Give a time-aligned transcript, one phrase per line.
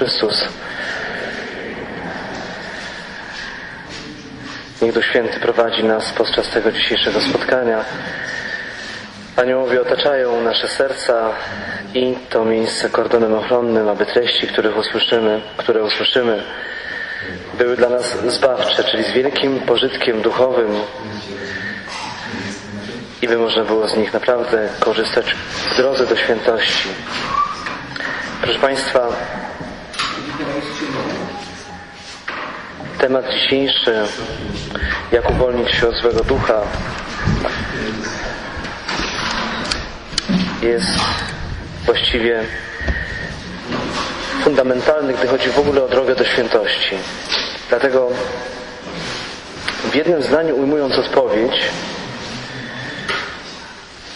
[0.00, 0.44] Chrystus.
[4.82, 7.84] Niech Duch Święty prowadzi nas podczas tego dzisiejszego spotkania.
[9.36, 11.30] Aniołowie otaczają nasze serca
[11.94, 16.42] i to miejsce kordonem ochronnym, aby treści, których usłyszymy, które usłyszymy,
[17.54, 20.80] były dla nas zbawcze, czyli z wielkim pożytkiem duchowym
[23.22, 26.88] i by można było z nich naprawdę korzystać w drodze do świętości.
[28.42, 29.08] Proszę Państwa,
[33.00, 33.94] temat dzisiejszy,
[35.12, 36.60] jak uwolnić się od złego ducha,
[40.62, 40.88] jest
[41.86, 42.44] właściwie
[44.44, 46.96] fundamentalny, gdy chodzi w ogóle o drogę do świętości.
[47.68, 48.08] Dlatego
[49.90, 51.60] w jednym zdaniu ujmując odpowiedź,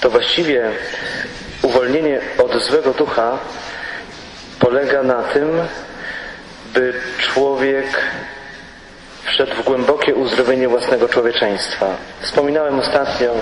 [0.01, 0.71] to właściwie
[1.63, 3.39] uwolnienie od złego ducha
[4.59, 5.49] polega na tym,
[6.75, 7.87] by człowiek
[9.25, 11.87] wszedł w głębokie uzdrowienie własnego człowieczeństwa.
[12.21, 13.35] Wspominałem ostatnio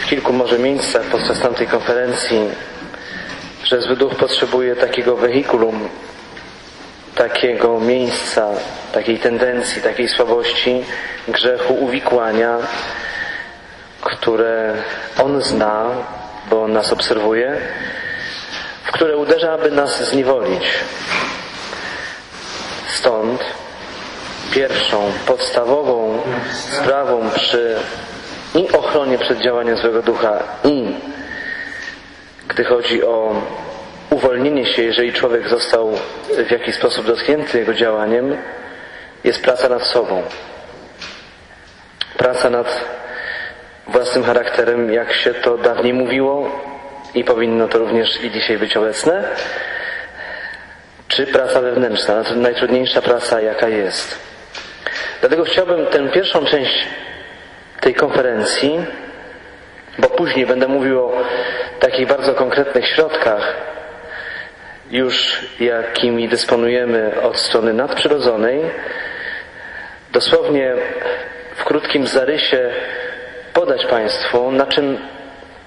[0.00, 2.40] w kilku może miejscach podczas tamtej konferencji,
[3.64, 5.88] że zły duch potrzebuje takiego wehikulum,
[7.14, 8.48] takiego miejsca,
[8.92, 10.84] takiej tendencji, takiej słabości,
[11.28, 12.58] grzechu, uwikłania,
[14.00, 14.74] które
[15.18, 15.84] on zna,
[16.50, 17.60] bo on nas obserwuje,
[18.84, 20.64] w które uderza, aby nas zniewolić.
[22.88, 23.44] Stąd
[24.54, 26.18] pierwszą, podstawową
[26.52, 27.76] sprawą przy
[28.54, 30.94] i ochronie przed działaniem złego ducha i
[32.48, 33.42] gdy chodzi o
[34.10, 35.92] uwolnienie się, jeżeli człowiek został
[36.48, 38.36] w jakiś sposób dotknięty jego działaniem,
[39.24, 40.22] jest praca nad sobą.
[42.18, 42.80] Praca nad
[43.88, 46.50] własnym charakterem, jak się to dawniej mówiło
[47.14, 49.24] i powinno to również i dzisiaj być obecne,
[51.08, 54.18] czy praca wewnętrzna, najtrudniejsza praca, jaka jest.
[55.20, 56.86] Dlatego chciałbym tę pierwszą część
[57.80, 58.80] tej konferencji,
[59.98, 61.12] bo później będę mówił o
[61.80, 63.54] takich bardzo konkretnych środkach,
[64.90, 68.60] już jakimi dysponujemy od strony nadprzyrodzonej,
[70.12, 70.74] dosłownie
[71.56, 72.70] w krótkim zarysie
[73.52, 74.98] podać Państwu, na czym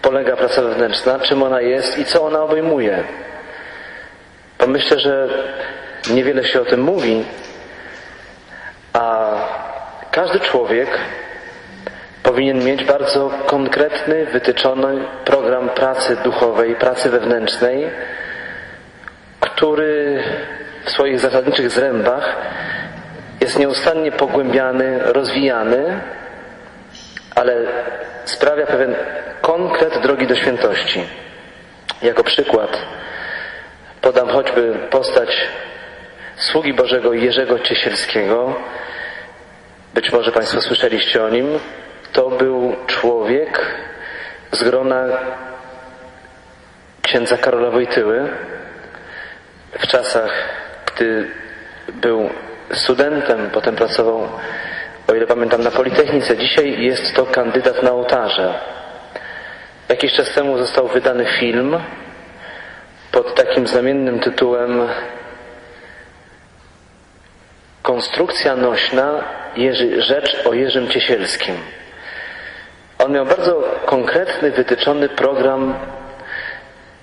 [0.01, 3.03] polega praca wewnętrzna, czym ona jest i co ona obejmuje.
[4.59, 5.29] Bo myślę, że
[6.11, 7.25] niewiele się o tym mówi,
[8.93, 9.35] a
[10.11, 10.89] każdy człowiek
[12.23, 17.89] powinien mieć bardzo konkretny, wytyczony program pracy duchowej, pracy wewnętrznej,
[19.39, 20.23] który
[20.85, 22.35] w swoich zasadniczych zrębach
[23.41, 26.01] jest nieustannie pogłębiany, rozwijany,
[27.35, 27.55] ale
[28.25, 28.95] sprawia pewien
[29.41, 31.03] konkret drogi do świętości.
[32.01, 32.77] Jako przykład
[34.01, 35.29] podam choćby postać
[36.39, 38.55] sługi Bożego Jerzego Ciesielskiego.
[39.93, 41.59] Być może Państwo słyszeliście o nim.
[42.13, 43.75] To był człowiek
[44.51, 45.05] z grona
[47.01, 48.29] księdza Karola Wojtyły
[49.79, 50.31] w czasach,
[50.85, 51.27] gdy
[51.93, 52.29] był
[52.73, 54.29] studentem, potem pracował,
[55.07, 56.37] o ile pamiętam, na Politechnice.
[56.37, 58.53] Dzisiaj jest to kandydat na ołtarze.
[59.89, 61.77] Jakiś czas temu został wydany film
[63.11, 64.89] pod takim znamiennym tytułem
[67.81, 69.23] Konstrukcja nośna
[69.55, 71.55] Jerzy, rzecz o Jerzym Ciesielskim.
[72.99, 75.75] On miał bardzo konkretny, wytyczony program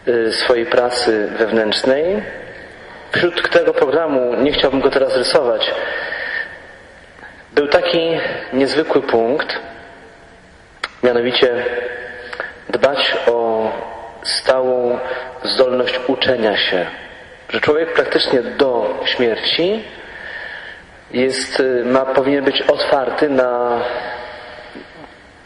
[0.08, 2.22] y, swojej pracy wewnętrznej.
[3.12, 5.74] Wśród tego programu, nie chciałbym go teraz rysować,
[7.52, 8.18] był taki
[8.52, 9.58] niezwykły punkt,
[11.02, 11.64] mianowicie
[12.68, 13.70] dbać o
[14.22, 14.98] stałą
[15.44, 16.86] zdolność uczenia się.
[17.48, 19.84] Że człowiek praktycznie do śmierci
[21.10, 23.80] jest, ma, powinien być otwarty na,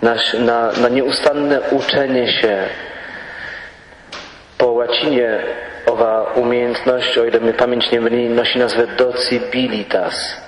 [0.02, 2.66] na, na, na nieustanne uczenie się.
[4.58, 5.38] Po łacinie
[5.86, 10.40] owa umiejętność, o ile mnie pamięć nie myli, nosi nazwę docibilitas.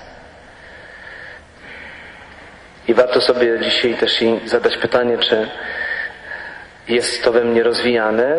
[2.87, 5.47] I warto sobie dzisiaj też zadać pytanie, czy
[6.87, 8.35] jest to we mnie rozwijane,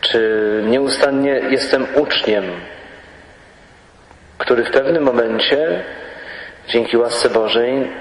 [0.00, 2.44] czy nieustannie jestem uczniem,
[4.38, 5.84] który w pewnym momencie,
[6.68, 7.92] dzięki łasce Bożej,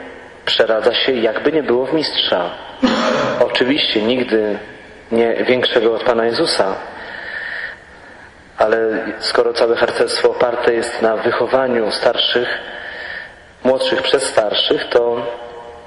[0.45, 2.49] przeradza się jakby nie było w mistrza.
[3.39, 4.57] Oczywiście nigdy
[5.11, 6.75] nie większego od Pana Jezusa,
[8.57, 8.77] ale
[9.19, 12.57] skoro całe harcerstwo oparte jest na wychowaniu starszych,
[13.63, 15.27] młodszych przez starszych, to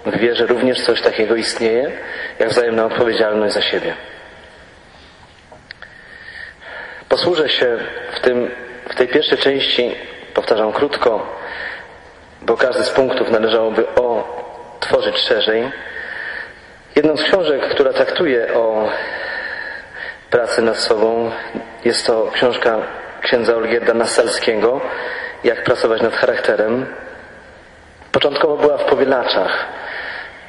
[0.06, 1.92] w wierze również coś takiego istnieje,
[2.38, 3.94] jak wzajemna odpowiedzialność za siebie.
[7.08, 7.78] posłużę się
[8.12, 8.50] w, tym,
[8.90, 9.94] w tej pierwszej części,
[10.48, 11.26] powtarzam krótko,
[12.42, 15.70] bo każdy z punktów należałoby otworzyć szerzej.
[16.96, 18.88] Jedną z książek, która traktuje o
[20.30, 21.30] pracy nad sobą,
[21.84, 22.78] jest to książka
[23.22, 24.80] księdza Olgierda Nasalskiego,
[25.44, 26.86] Jak pracować nad charakterem.
[28.12, 29.66] Początkowo była w powielaczach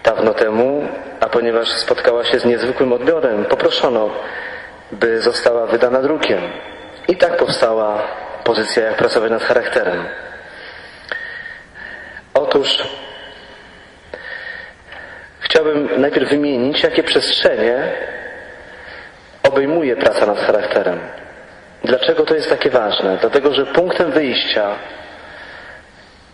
[0.03, 0.87] dawno temu,
[1.19, 4.09] a ponieważ spotkała się z niezwykłym odbiorem, poproszono,
[4.91, 6.41] by została wydana drukiem.
[7.07, 8.01] I tak powstała
[8.49, 10.05] pozycja, jak pracować nad charakterem.
[12.33, 12.83] Otóż
[15.39, 17.91] chciałbym najpierw wymienić, jakie przestrzenie
[19.43, 20.99] obejmuje praca nad charakterem.
[21.83, 23.17] Dlaczego to jest takie ważne?
[23.21, 24.75] Dlatego, że punktem wyjścia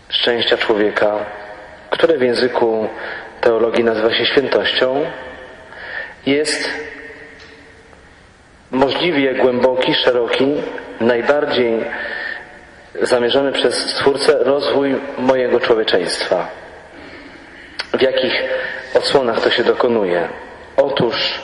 [0.08, 1.26] szczęścia człowieka,
[1.90, 2.88] które w języku
[3.40, 5.10] teologii nazywa się świętością,
[6.26, 6.70] jest
[8.70, 10.62] możliwie głęboki, szeroki,
[11.00, 11.84] najbardziej
[13.02, 16.48] zamierzony przez Stwórcę rozwój mojego człowieczeństwa.
[17.98, 18.42] W jakich
[18.94, 20.28] odsłonach to się dokonuje?
[20.76, 21.40] Otóż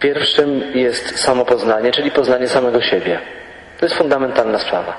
[0.00, 3.18] pierwszym jest samopoznanie, czyli poznanie samego siebie.
[3.78, 4.96] To jest fundamentalna sprawa.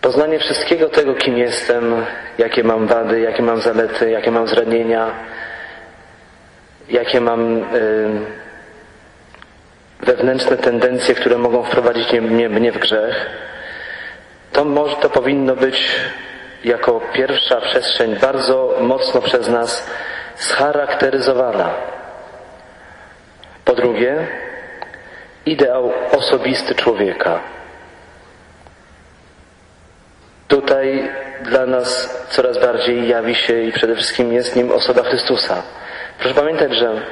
[0.00, 2.06] Poznanie wszystkiego tego, kim jestem,
[2.38, 5.10] jakie mam wady, jakie mam zalety, jakie mam zranienia,
[6.88, 7.64] jakie mam yy,
[10.02, 13.30] wewnętrzne tendencje, które mogą wprowadzić mnie, mnie w grzech
[14.52, 15.86] to może to powinno być
[16.64, 19.90] jako pierwsza przestrzeń bardzo mocno przez nas
[20.34, 21.70] scharakteryzowana.
[23.64, 24.26] Po drugie,
[25.46, 27.40] ideał osobisty człowieka.
[30.48, 31.10] Tutaj
[31.42, 35.62] dla nas coraz bardziej jawi się i przede wszystkim jest nim osoba Chrystusa.
[36.18, 37.02] Proszę pamiętać, że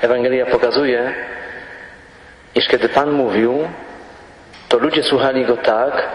[0.00, 1.14] Ewangelia pokazuje,
[2.54, 3.68] iż kiedy Pan mówił,
[4.68, 6.08] to ludzie słuchali Go tak,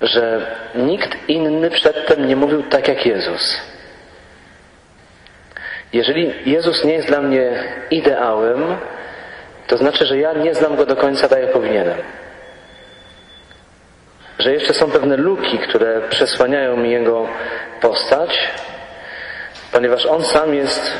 [0.00, 3.60] że nikt inny przedtem nie mówił tak jak Jezus.
[5.92, 8.76] Jeżeli Jezus nie jest dla mnie ideałem,
[9.66, 11.98] to znaczy, że ja nie znam Go do końca tak jak powinienem.
[14.38, 17.28] Że jeszcze są pewne luki, które przesłaniają mi Jego
[17.80, 18.48] postać,
[19.72, 20.92] ponieważ On sam jest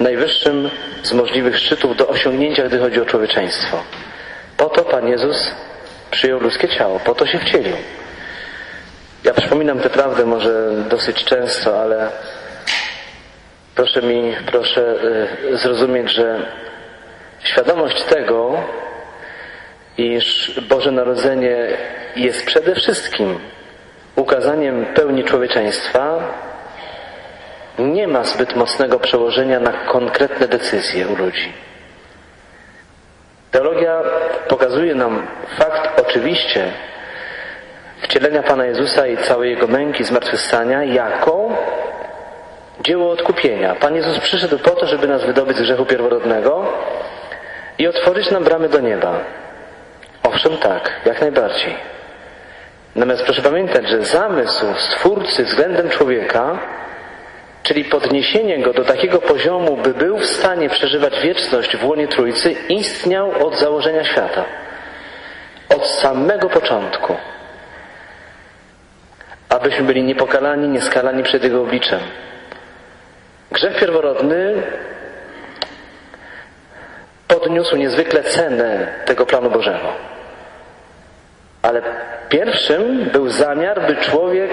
[0.00, 0.70] najwyższym
[1.02, 3.82] z możliwych szczytów do osiągnięcia, gdy chodzi o człowieczeństwo.
[4.56, 5.50] Po to Pan Jezus
[6.10, 7.76] przyjął ludzkie ciało, po to się wcielił.
[9.24, 12.10] Ja przypominam tę prawdę może dosyć często, ale
[13.74, 14.94] proszę mi, proszę
[15.52, 16.52] y, zrozumieć, że
[17.44, 18.62] świadomość tego,
[19.98, 21.56] iż Boże Narodzenie
[22.16, 23.38] jest przede wszystkim
[24.16, 26.34] ukazaniem pełni człowieczeństwa,
[27.78, 31.52] nie ma zbyt mocnego przełożenia na konkretne decyzje u ludzi.
[33.50, 34.02] Teologia
[34.48, 35.26] pokazuje nam
[35.58, 36.72] fakt oczywiście
[38.02, 41.48] wcielenia Pana Jezusa i całej Jego męki, zmartwychwstania jako
[42.80, 43.74] dzieło odkupienia.
[43.74, 46.66] Pan Jezus przyszedł po to, żeby nas wydobyć z grzechu pierworodnego
[47.78, 49.20] i otworzyć nam bramy do nieba.
[50.22, 51.76] Owszem tak, jak najbardziej.
[52.94, 56.58] Natomiast proszę pamiętać, że zamysł Stwórcy względem człowieka
[57.62, 62.52] czyli podniesienie go do takiego poziomu, by był w stanie przeżywać wieczność w łonie Trójcy,
[62.68, 64.44] istniał od założenia świata.
[65.68, 67.16] Od samego początku.
[69.48, 72.00] Abyśmy byli niepokalani, nieskalani przed Jego obliczem.
[73.52, 74.62] Grzech pierworodny
[77.28, 79.92] podniósł niezwykle cenę tego planu Bożego.
[81.62, 81.82] Ale
[82.28, 84.50] pierwszym był zamiar, by człowiek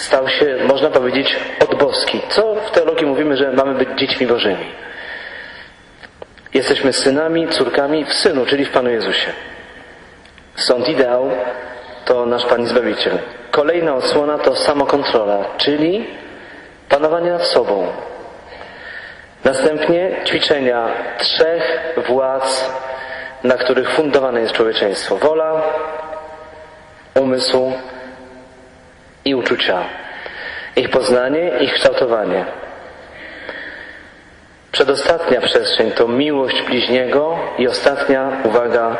[0.00, 1.36] stał się, można powiedzieć,
[1.68, 2.20] odboski.
[2.28, 4.66] Co w teologii mówimy, że mamy być dziećmi Bożymi.
[6.54, 9.32] Jesteśmy synami, córkami w Synu, czyli w Panu Jezusie.
[10.56, 11.30] Sąd ideał
[12.04, 13.18] to nasz Pan i Zbawiciel.
[13.50, 16.06] Kolejna odsłona to samokontrola, czyli
[16.88, 17.86] panowanie nad sobą.
[19.44, 20.88] Następnie ćwiczenia
[21.18, 22.70] trzech władz,
[23.44, 25.16] na których fundowane jest człowieczeństwo.
[25.16, 25.62] Wola,
[27.14, 27.72] umysł
[29.24, 29.84] i uczucia,
[30.76, 32.44] ich poznanie, ich kształtowanie.
[34.72, 38.96] Przedostatnia przestrzeń to miłość bliźniego i ostatnia, uwaga,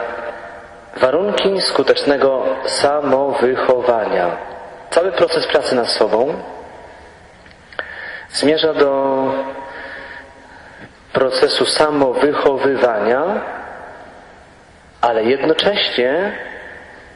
[0.96, 4.36] warunki skutecznego samowychowania.
[4.90, 6.34] Cały proces pracy nad sobą
[8.32, 9.22] zmierza do
[11.12, 13.22] procesu samowychowywania,
[15.00, 16.32] ale jednocześnie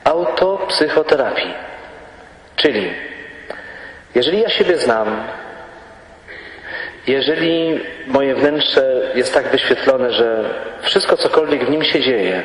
[0.04, 1.54] autopsychoterapii.
[2.56, 2.92] Czyli,
[4.14, 5.24] jeżeli ja siebie znam
[7.06, 10.44] Jeżeli moje wnętrze jest tak wyświetlone, że
[10.82, 12.42] wszystko cokolwiek w nim się dzieje,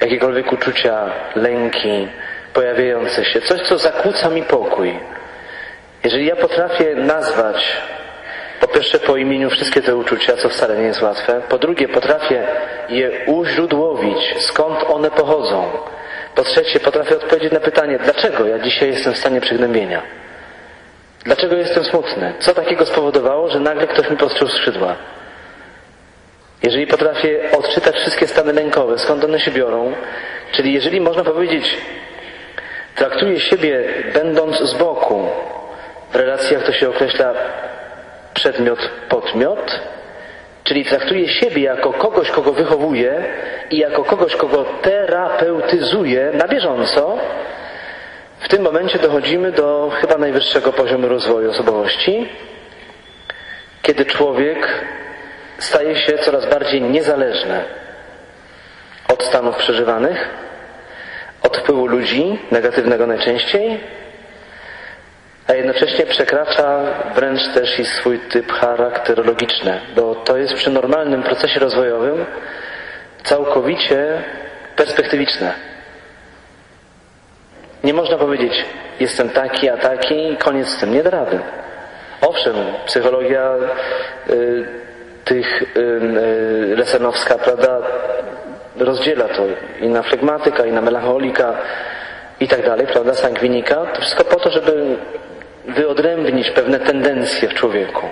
[0.00, 2.08] jakiekolwiek uczucia, lęki
[2.52, 4.98] pojawiające się, coś co zakłóca mi pokój,
[6.04, 7.76] jeżeli ja potrafię nazwać
[8.60, 12.46] po pierwsze po imieniu wszystkie te uczucia, co wcale nie jest łatwe, po drugie potrafię
[12.88, 15.72] je uźródłowić, skąd one pochodzą,
[16.34, 20.02] po trzecie potrafię odpowiedzieć na pytanie, dlaczego ja dzisiaj jestem w stanie przygnębienia.
[21.24, 22.32] Dlaczego jestem smutny?
[22.38, 24.96] Co takiego spowodowało, że nagle ktoś mi postrzył skrzydła?
[26.62, 29.92] Jeżeli potrafię odczytać wszystkie stany lękowe, skąd one się biorą,
[30.52, 31.76] czyli jeżeli można powiedzieć,
[32.94, 33.84] traktuję siebie
[34.14, 35.28] będąc z boku,
[36.12, 37.34] w relacjach to się określa
[38.34, 39.80] przedmiot, podmiot,
[40.64, 43.24] czyli traktuję siebie jako kogoś, kogo wychowuję
[43.70, 47.18] i jako kogoś, kogo terapeutyzuję na bieżąco,
[48.40, 52.28] w tym momencie dochodzimy do chyba najwyższego poziomu rozwoju osobowości,
[53.82, 54.84] kiedy człowiek
[55.58, 57.64] staje się coraz bardziej niezależny
[59.08, 60.28] od stanów przeżywanych,
[61.42, 63.80] od wpływu ludzi, negatywnego najczęściej,
[65.48, 66.80] a jednocześnie przekracza
[67.14, 72.24] wręcz też i swój typ charakterologiczny, bo to jest przy normalnym procesie rozwojowym
[73.22, 74.22] całkowicie
[74.76, 75.52] perspektywiczne.
[77.84, 78.64] Nie można powiedzieć,
[79.00, 80.92] jestem taki, a taki i koniec z tym.
[80.92, 81.38] Nie da rady.
[82.20, 82.54] Owszem,
[82.86, 83.54] psychologia
[84.30, 84.66] y,
[85.24, 87.78] tych y, y, lesenowska, prawda,
[88.78, 89.42] rozdziela to
[89.80, 91.54] i na flegmatyka, i na melancholika
[92.40, 93.86] i tak dalej, prawda, sangwinika.
[93.94, 94.96] To wszystko po to, żeby
[95.64, 98.08] wyodrębnić pewne tendencje w człowieku.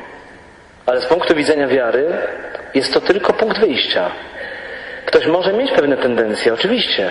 [0.86, 2.12] Ale z punktu widzenia wiary
[2.74, 4.10] jest to tylko punkt wyjścia.
[5.06, 7.10] Ktoś może mieć pewne tendencje, oczywiście,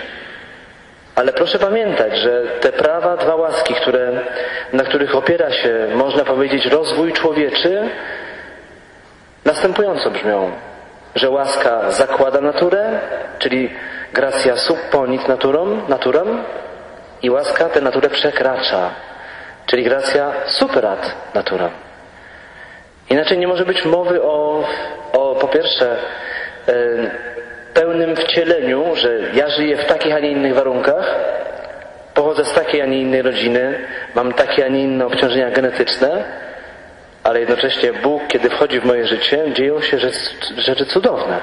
[1.16, 4.12] ale proszę pamiętać, że te prawa, dwa łaski, które,
[4.74, 7.90] na których opiera się, można powiedzieć, rozwój człowieczy,
[9.46, 10.52] następująco brzmią,
[11.16, 13.00] że łaska zakłada naturę,
[13.40, 13.70] czyli
[14.14, 16.44] gracja subponit naturom, naturam
[17.22, 18.90] i łaska tę naturę przekracza,
[19.70, 21.70] czyli gracja superat naturam.
[23.10, 24.64] Inaczej nie może być mowy o,
[25.14, 25.98] o po pierwsze,
[26.68, 26.74] e,
[27.74, 31.16] pełnym wcieleniu, że ja żyję w takich, a nie innych warunkach,
[32.14, 33.80] pochodzę z takiej, a nie innej rodziny,
[34.16, 36.24] mam takie, a nie inne obciążenia genetyczne,
[37.24, 40.18] ale jednocześnie Bóg, kiedy wchodzi w moje życie, dzieją się rzeczy,
[40.58, 41.40] rzeczy cudowne.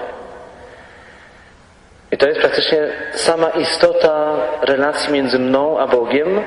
[2.12, 2.78] I to jest praktycznie
[3.12, 6.40] sama istota relacji między mną a Bogiem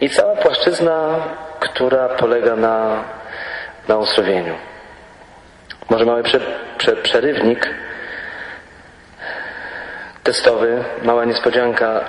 [0.00, 1.14] i cała płaszczyzna,
[1.60, 3.04] która polega na,
[3.88, 4.54] na uzdrowieniu.
[5.90, 6.40] Może mały prze,
[6.78, 7.74] prze, przerywnik
[10.22, 12.00] testowy, mała niespodzianka.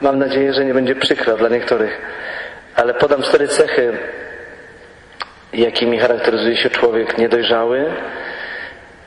[0.00, 2.00] Mam nadzieję, że nie będzie przykra dla niektórych,
[2.76, 3.98] ale podam cztery cechy,
[5.52, 7.92] jakimi charakteryzuje się człowiek niedojrzały,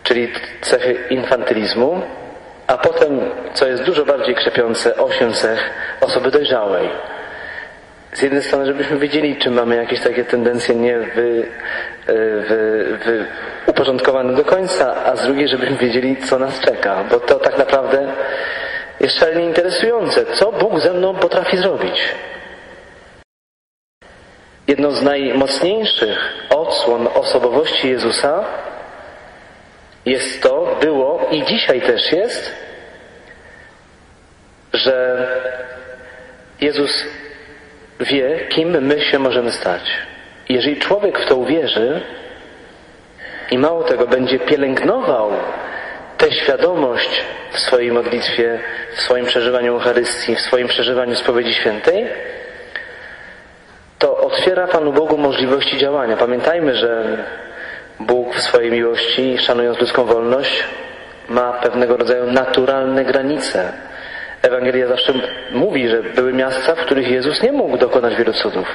[0.04, 2.02] czyli cechy infantylizmu,
[2.68, 3.20] a potem,
[3.54, 5.70] co jest dużo bardziej krzepiące, osiem cech
[6.02, 6.90] osoby dojrzałej.
[8.16, 11.48] Z jednej strony, żebyśmy wiedzieli, czy mamy jakieś takie tendencje nie wy,
[12.48, 13.26] wy, wy
[13.66, 18.14] uporządkowane do końca, a z drugiej, żebyśmy wiedzieli, co nas czeka, bo to tak naprawdę
[19.00, 20.26] jest szalenie interesujące.
[20.26, 22.02] Co Bóg ze mną potrafi zrobić?
[24.68, 28.46] Jedną z najmocniejszych odsłon osobowości Jezusa
[30.06, 32.52] jest to, było i dzisiaj też jest,
[34.74, 35.28] że
[36.62, 37.06] Jezus
[38.00, 39.82] wie, kim my się możemy stać.
[40.50, 42.02] Jeżeli człowiek w to uwierzy
[43.52, 45.32] i mało tego będzie pielęgnował
[46.18, 48.60] tę świadomość w swojej modlitwie,
[48.96, 52.08] w swoim przeżywaniu Eucharystii, w swoim przeżywaniu spowiedzi świętej,
[54.00, 56.18] to otwiera Panu Bogu możliwości działania.
[56.18, 57.18] Pamiętajmy, że
[58.00, 60.64] Bóg w swojej miłości, szanując ludzką wolność,
[61.30, 63.74] ma pewnego rodzaju naturalne granice.
[64.46, 65.14] Ewangelia zawsze
[65.52, 68.68] mówi, że były miasta, w których Jezus nie mógł dokonać wielu cudów.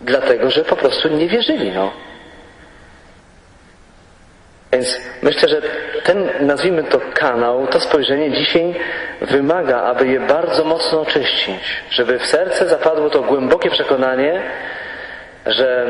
[0.00, 1.92] Dlatego, że po prostu nie wierzyli, no.
[4.72, 5.62] Więc myślę, że
[6.04, 8.74] ten, nazwijmy to kanał, to spojrzenie dzisiaj
[9.20, 14.42] wymaga, aby je bardzo mocno oczyścić, żeby w serce zapadło to głębokie przekonanie,
[15.46, 15.86] że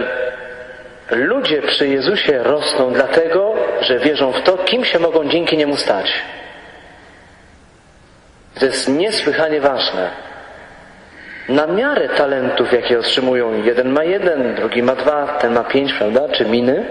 [1.11, 6.13] ludzie przy Jezusie rosną dlatego, że wierzą w to, kim się mogą dzięki Niemu stać.
[8.59, 10.11] To jest niesłychanie ważne.
[11.49, 16.29] Na miarę talentów, jakie otrzymują, jeden ma jeden, drugi ma dwa, ten ma pięć, prawda,
[16.29, 16.87] czy miny,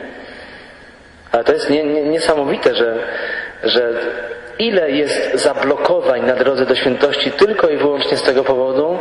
[1.31, 2.95] ale to jest nie, nie, niesamowite, że,
[3.63, 3.93] że
[4.59, 8.99] ile jest zablokowań na drodze do świętości tylko i wyłącznie z tego powodu,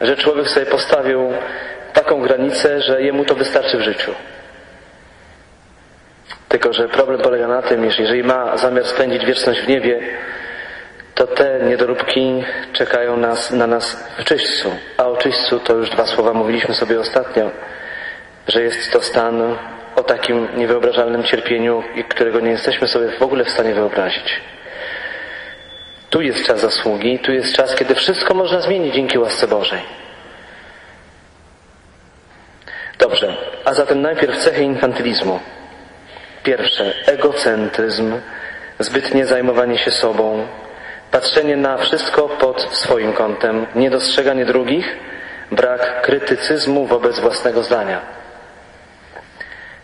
[0.00, 1.32] że człowiek sobie postawił
[1.92, 4.14] taką granicę, że jemu to wystarczy w życiu.
[6.48, 10.00] Tylko, że problem polega na tym, że jeżeli ma zamiar spędzić wieczność w niebie,
[11.20, 14.70] to te niedoróbki czekają nas, na nas w czyśćcu.
[14.96, 17.50] A o czyśćcu to już dwa słowa mówiliśmy sobie ostatnio,
[18.48, 19.56] że jest to stan
[19.96, 24.40] o takim niewyobrażalnym cierpieniu, którego nie jesteśmy sobie w ogóle w stanie wyobrazić.
[26.10, 29.80] Tu jest czas zasługi, tu jest czas, kiedy wszystko można zmienić dzięki łasce Bożej.
[32.98, 35.40] Dobrze, a zatem najpierw cechy infantylizmu.
[36.42, 38.14] Pierwsze, egocentryzm,
[38.78, 40.46] zbytnie zajmowanie się sobą,
[41.10, 44.96] patrzenie na wszystko pod swoim kątem, niedostrzeganie drugich,
[45.52, 48.00] brak krytycyzmu wobec własnego zdania.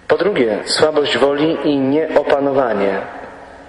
[0.08, 3.00] Po drugie, słabość woli i nieopanowanie.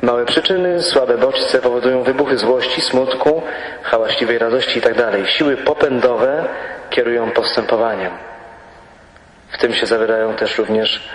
[0.01, 3.41] Małe przyczyny, słabe bodźce powodują wybuchy złości, smutku,
[3.83, 5.11] hałaśliwej radości itd.
[5.25, 6.45] Siły popędowe
[6.89, 8.11] kierują postępowaniem.
[9.51, 11.09] W tym się zawierają też również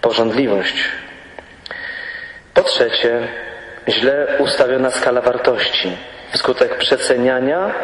[0.00, 0.84] porządliwość.
[2.54, 3.28] Po trzecie,
[3.88, 5.96] źle ustawiona skala wartości
[6.34, 7.74] wskutek przeceniania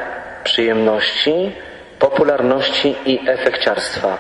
[0.45, 1.53] przyjemności,
[1.99, 4.19] popularności i efekciarstwa.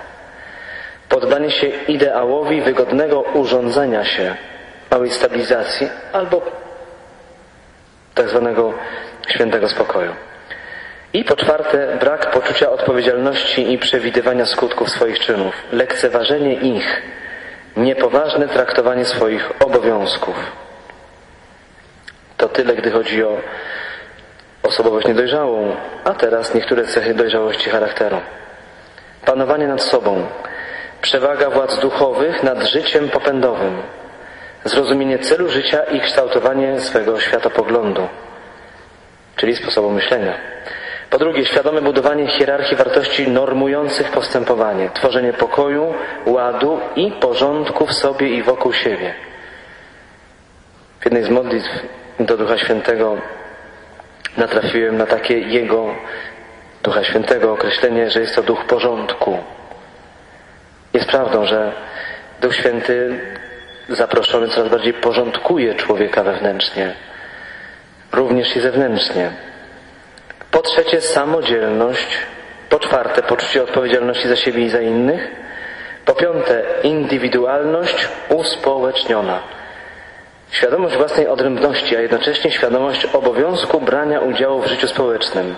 [1.08, 4.34] Poddanie się ideałowi wygodnego urządzenia się,
[4.90, 6.42] małej stabilizacji albo
[8.14, 8.72] tak zwanego
[9.28, 10.12] świętego spokoju.
[11.12, 17.02] I po czwarte, brak poczucia odpowiedzialności i przewidywania skutków swoich czynów, lekceważenie ich,
[17.76, 20.36] niepoważne traktowanie swoich obowiązków.
[22.40, 23.40] To tyle, gdy chodzi o
[24.62, 28.20] osobowość niedojrzałą, a teraz niektóre cechy dojrzałości charakteru.
[29.26, 30.26] Panowanie nad sobą,
[31.02, 33.82] przewaga władz duchowych nad życiem popędowym,
[34.64, 38.08] zrozumienie celu życia i kształtowanie swego światopoglądu,
[39.36, 40.34] czyli sposobu myślenia.
[41.10, 45.94] Po drugie, świadome budowanie hierarchii wartości normujących postępowanie, tworzenie pokoju,
[46.26, 49.14] ładu i porządku w sobie i wokół siebie.
[51.00, 53.16] W jednej z modlitw do Ducha Świętego
[54.36, 55.94] natrafiłem na takie Jego,
[56.82, 59.38] Ducha Świętego, określenie, że jest to duch porządku.
[60.92, 61.72] Jest prawdą, że
[62.40, 63.20] Duch Święty
[63.88, 66.94] zaproszony coraz bardziej porządkuje człowieka wewnętrznie,
[68.12, 69.30] również i zewnętrznie.
[70.50, 72.18] Po trzecie, samodzielność.
[72.68, 75.30] Po czwarte, poczucie odpowiedzialności za siebie i za innych.
[76.04, 79.40] Po piąte, indywidualność uspołeczniona.
[80.50, 85.56] Świadomość własnej odrębności, a jednocześnie świadomość obowiązku brania udziału w życiu społecznym.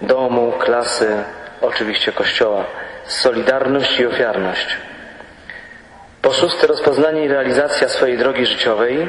[0.00, 1.24] Domu, klasy,
[1.60, 2.64] oczywiście kościoła.
[3.04, 4.76] Solidarność i ofiarność.
[6.22, 9.08] Po szóste, rozpoznanie i realizacja swojej drogi życiowej,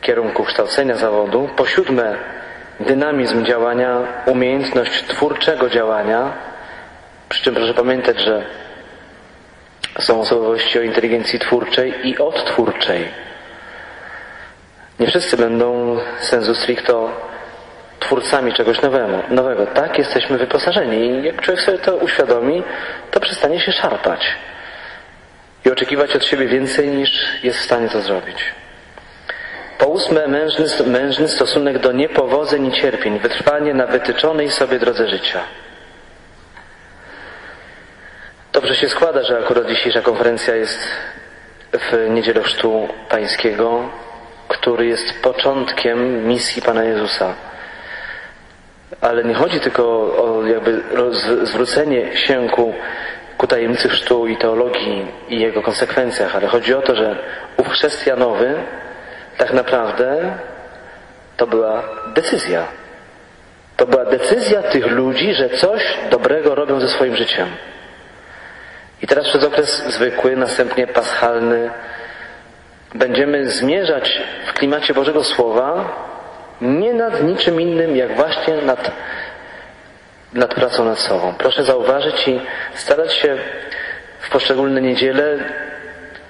[0.00, 1.48] kierunku kształcenia zawodu.
[1.56, 2.16] Po siódme,
[2.80, 6.32] dynamizm działania, umiejętność twórczego działania,
[7.28, 8.44] przy czym proszę pamiętać, że
[9.98, 13.23] są osobowości o inteligencji twórczej i odtwórczej.
[15.00, 17.10] Nie wszyscy będą sensu stricto
[18.00, 19.22] twórcami czegoś nowego.
[19.30, 19.66] nowego.
[19.66, 22.62] Tak, jesteśmy wyposażeni i jak człowiek sobie to uświadomi,
[23.10, 24.34] to przestanie się szarpać
[25.64, 27.10] i oczekiwać od siebie więcej niż
[27.42, 28.44] jest w stanie to zrobić.
[29.78, 35.40] Po ósme, mężny, mężny stosunek do niepowodzeń i cierpień, wytrwanie na wytyczonej sobie drodze życia.
[38.52, 40.88] Dobrze się składa, że akurat dzisiejsza konferencja jest
[41.72, 43.88] w niedzielę Chrztu Pańskiego,
[44.54, 47.34] który jest początkiem misji Pana Jezusa.
[49.00, 49.82] Ale nie chodzi tylko
[50.24, 50.82] o jakby
[51.42, 52.74] zwrócenie się ku,
[53.38, 57.16] ku tajemnicy chrztu i teologii i jego konsekwencjach, ale chodzi o to, że
[57.56, 58.54] ów chrześcijanowy
[59.36, 60.34] tak naprawdę
[61.36, 61.82] to była
[62.14, 62.64] decyzja.
[63.76, 67.48] To była decyzja tych ludzi, że coś dobrego robią ze swoim życiem.
[69.02, 71.70] I teraz przez okres zwykły, następnie paschalny,
[72.94, 75.96] będziemy zmierzać w klimacie Bożego Słowa
[76.60, 78.90] nie nad niczym innym, jak właśnie nad,
[80.32, 81.34] nad pracą nad sobą.
[81.38, 82.40] Proszę zauważyć i
[82.74, 83.38] starać się
[84.20, 85.38] w poszczególne niedziele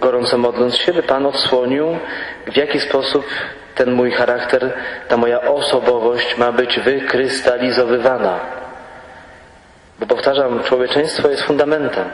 [0.00, 1.98] gorąco modląc się, by Pan odsłonił,
[2.46, 3.26] w jaki sposób
[3.74, 4.72] ten mój charakter,
[5.08, 8.40] ta moja osobowość ma być wykrystalizowywana.
[10.00, 12.04] Bo powtarzam, człowieczeństwo jest fundamentem.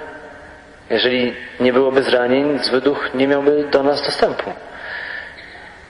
[0.90, 4.52] Jeżeli nie byłoby zranień, zły duch nie miałby do nas dostępu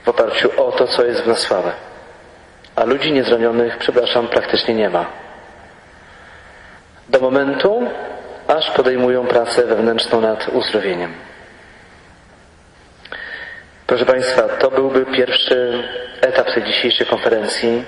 [0.03, 1.71] w oparciu o to, co jest w nas słabe.
[2.75, 5.05] A ludzi niezranionych, przepraszam, praktycznie nie ma.
[7.09, 7.87] Do momentu,
[8.47, 11.13] aż podejmują pracę wewnętrzną nad uzdrowieniem.
[13.87, 15.83] Proszę Państwa, to byłby pierwszy
[16.21, 17.83] etap tej dzisiejszej konferencji.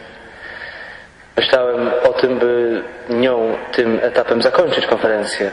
[1.38, 5.52] Myślałem o tym, by nią, tym etapem zakończyć konferencję.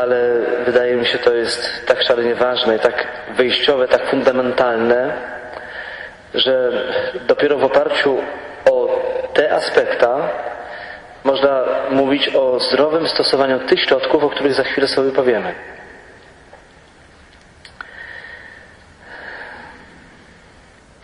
[0.00, 0.32] Ale
[0.66, 3.06] wydaje mi się, to jest tak szalenie ważne i tak
[3.36, 5.12] wyjściowe, tak fundamentalne,
[6.34, 6.72] że
[7.26, 8.18] dopiero w oparciu
[8.70, 9.02] o
[9.34, 10.28] te aspekta
[11.24, 15.54] można mówić o zdrowym stosowaniu tych środków, o których za chwilę sobie powiemy.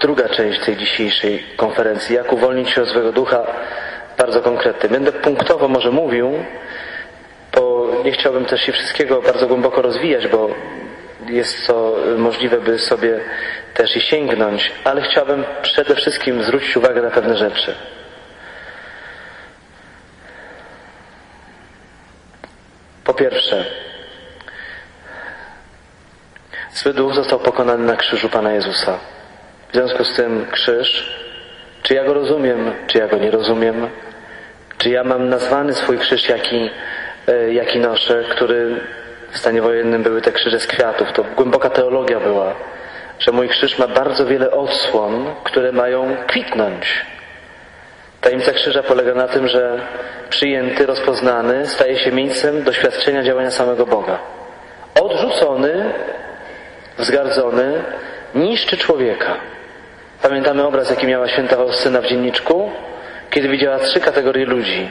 [0.01, 3.47] Druga część tej dzisiejszej konferencji, jak uwolnić się od złego ducha,
[4.19, 4.89] bardzo konkretny.
[4.89, 6.45] Będę punktowo może mówił,
[7.55, 10.51] bo nie chciałbym też się wszystkiego bardzo głęboko rozwijać, bo
[11.29, 13.21] jest to możliwe, by sobie
[13.75, 17.75] też i sięgnąć, ale chciałbym przede wszystkim zwrócić uwagę na pewne rzeczy.
[23.05, 23.65] Po pierwsze,
[26.75, 28.99] zły duch został pokonany na krzyżu Pana Jezusa.
[29.69, 31.15] W związku z tym krzyż,
[31.83, 33.89] czy ja go rozumiem, czy ja go nie rozumiem,
[34.79, 36.71] czy ja mam nazwany swój krzyż, jaki,
[37.53, 38.81] jaki noszę, który
[39.31, 41.13] w stanie wojennym były te krzyże z kwiatów.
[41.13, 42.55] To głęboka teologia była,
[43.19, 47.05] że mój krzyż ma bardzo wiele odsłon, które mają kwitnąć.
[48.21, 49.81] Tajemnica krzyża polega na tym, że
[50.31, 54.19] przyjęty, rozpoznany staje się miejscem doświadczenia działania samego Boga.
[55.03, 55.93] Odrzucony,
[56.99, 57.83] wzgardzony,
[58.35, 59.37] niszczy człowieka.
[60.23, 62.73] Pamiętamy obraz, jaki miała święta Faustyna w dzienniczku,
[63.31, 64.91] kiedy widziała trzy kategorie ludzi.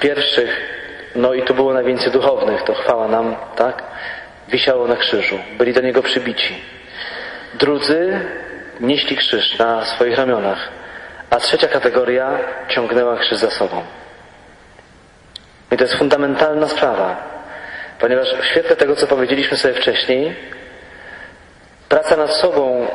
[0.00, 0.77] Pierwszych,
[1.18, 3.82] no i tu było najwięcej duchownych, to chwała nam, tak?
[4.48, 6.62] Wisiało na krzyżu, byli do niego przybici.
[7.54, 8.20] Drudzy
[8.80, 10.68] nieśli krzyż na swoich ramionach,
[11.30, 13.82] a trzecia kategoria ciągnęła krzyż za sobą.
[15.72, 17.16] I to jest fundamentalna sprawa,
[18.00, 20.36] ponieważ w świetle tego, co powiedzieliśmy sobie wcześniej,
[21.88, 22.86] praca nad sobą,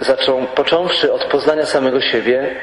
[0.00, 2.54] zaczął, począwszy od poznania samego siebie,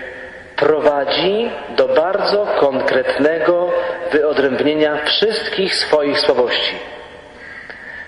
[0.55, 3.71] prowadzi do bardzo konkretnego
[4.11, 6.75] wyodrębnienia wszystkich swoich słabości,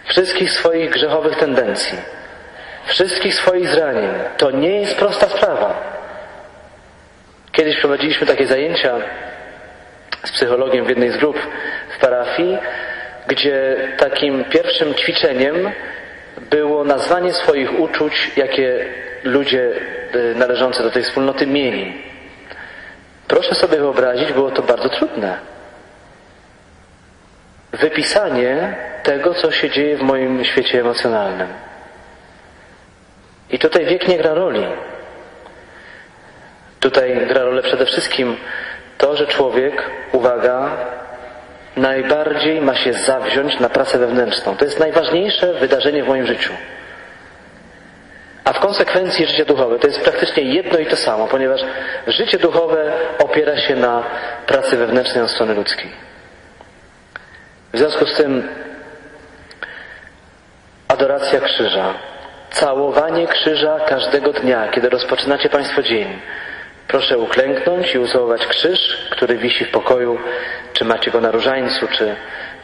[0.05, 1.97] wszystkich swoich grzechowych tendencji,
[2.86, 4.10] wszystkich swoich zranień.
[4.38, 5.97] To nie jest prosta sprawa.
[7.51, 8.95] Kiedyś prowadziliśmy takie zajęcia
[10.23, 11.39] z psychologiem w jednej z grup
[11.97, 12.57] w parafii,
[13.27, 15.71] gdzie takim pierwszym ćwiczeniem
[16.49, 18.86] było nazwanie swoich uczuć, jakie
[19.23, 19.71] ludzie
[20.15, 22.03] y, należący do tej wspólnoty mieli.
[23.27, 25.37] Proszę sobie wyobrazić, było to bardzo trudne.
[27.71, 31.47] Wypisanie tego, co się dzieje w moim świecie emocjonalnym.
[33.49, 34.65] I tutaj wiek nie gra roli.
[36.79, 38.37] Tutaj gra rolę przede wszystkim
[38.97, 40.69] to, że człowiek, uwaga,
[41.75, 44.57] najbardziej ma się zawziąć na pracę wewnętrzną.
[44.57, 46.53] To jest najważniejsze wydarzenie w moim życiu.
[48.47, 51.62] A w konsekwencji życie duchowe to jest praktycznie jedno i to samo, ponieważ
[52.07, 54.03] życie duchowe opiera się na
[54.45, 55.91] pracy wewnętrznej od strony ludzkiej.
[57.73, 58.47] W związku z tym
[60.88, 61.93] adoracja krzyża,
[62.51, 66.19] całowanie krzyża każdego dnia, kiedy rozpoczynacie Państwo dzień,
[66.88, 70.17] Proszę uklęknąć i ucałować krzyż, który wisi w pokoju,
[70.73, 72.15] czy macie go na różańcu, czy,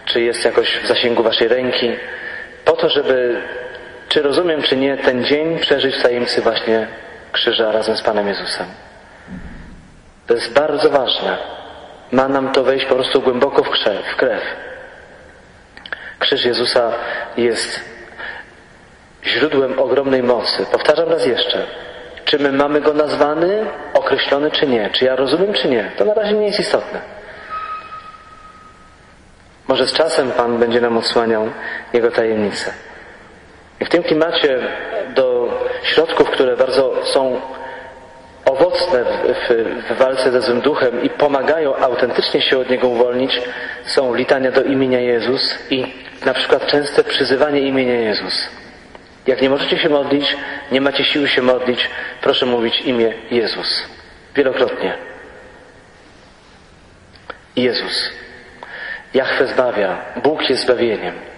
[0.06, 1.92] czy jest jakoś w zasięgu waszej ręki,
[2.66, 3.42] po to, żeby,
[4.14, 6.88] czy rozumiem, czy nie, ten dzień przeżyć w tajemnicy właśnie
[7.32, 8.66] krzyża razem z Panem Jezusem.
[10.28, 11.38] To jest bardzo ważne.
[12.12, 14.42] Ma nam to wejść po prostu głęboko w, krzew, w krew.
[16.20, 16.92] Krzyż Jezusa
[17.38, 17.80] jest
[19.24, 20.66] źródłem ogromnej mocy.
[20.72, 21.66] Powtarzam raz jeszcze.
[22.26, 24.90] Czy my mamy go nazwany, określony, czy nie?
[24.90, 25.92] Czy ja rozumiem, czy nie?
[25.98, 27.02] To na razie nie jest istotne.
[29.68, 31.50] Może z czasem Pan będzie nam odsłaniał
[31.94, 32.74] Jego tajemnice.
[33.84, 34.60] I w tym klimacie
[35.16, 35.50] do
[35.84, 37.42] środków, które bardzo są
[38.46, 43.42] owocne w, w, w, walce ze złym duchem i pomagają autentycznie się od niego uwolnić,
[43.86, 45.94] są litania do imienia Jezus i
[46.26, 48.50] na przykład częste przyzywanie imienia Jezus.
[49.28, 50.36] Jak nie możecie się modlić,
[50.72, 51.90] nie macie siły się modlić,
[52.22, 53.84] proszę mówić imię Jezus.
[54.36, 54.94] Wielokrotnie.
[57.56, 58.10] Jezus.
[59.14, 59.98] Jachwę zbawia.
[60.24, 61.33] Bóg jest zbawieniem.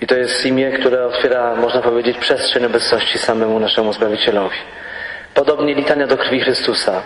[0.00, 4.56] I to jest imię, które otwiera, można powiedzieć, przestrzeń obecności samemu naszemu Zbawicielowi.
[5.34, 7.02] Podobnie litania do krwi Chrystusa.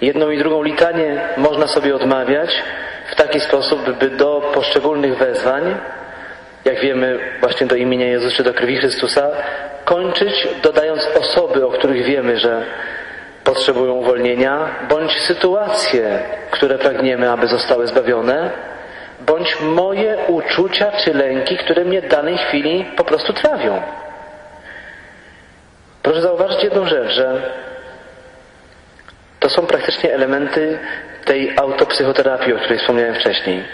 [0.00, 2.50] Jedną i drugą litanię można sobie odmawiać
[3.06, 5.74] w taki sposób, by do poszczególnych wezwań
[6.64, 9.30] jak wiemy właśnie do imienia Jezusa czy do krwi Chrystusa,
[9.84, 12.62] kończyć dodając osoby, o których wiemy, że
[13.44, 16.18] potrzebują uwolnienia, bądź sytuacje,
[16.50, 18.50] które pragniemy, aby zostały zbawione,
[19.26, 23.82] bądź moje uczucia czy lęki, które mnie w danej chwili po prostu trawią.
[26.02, 27.52] Proszę zauważyć jedną rzecz, że
[29.40, 30.78] to są praktycznie elementy
[31.24, 33.64] tej autopsychoterapii, o której wspomniałem wcześniej.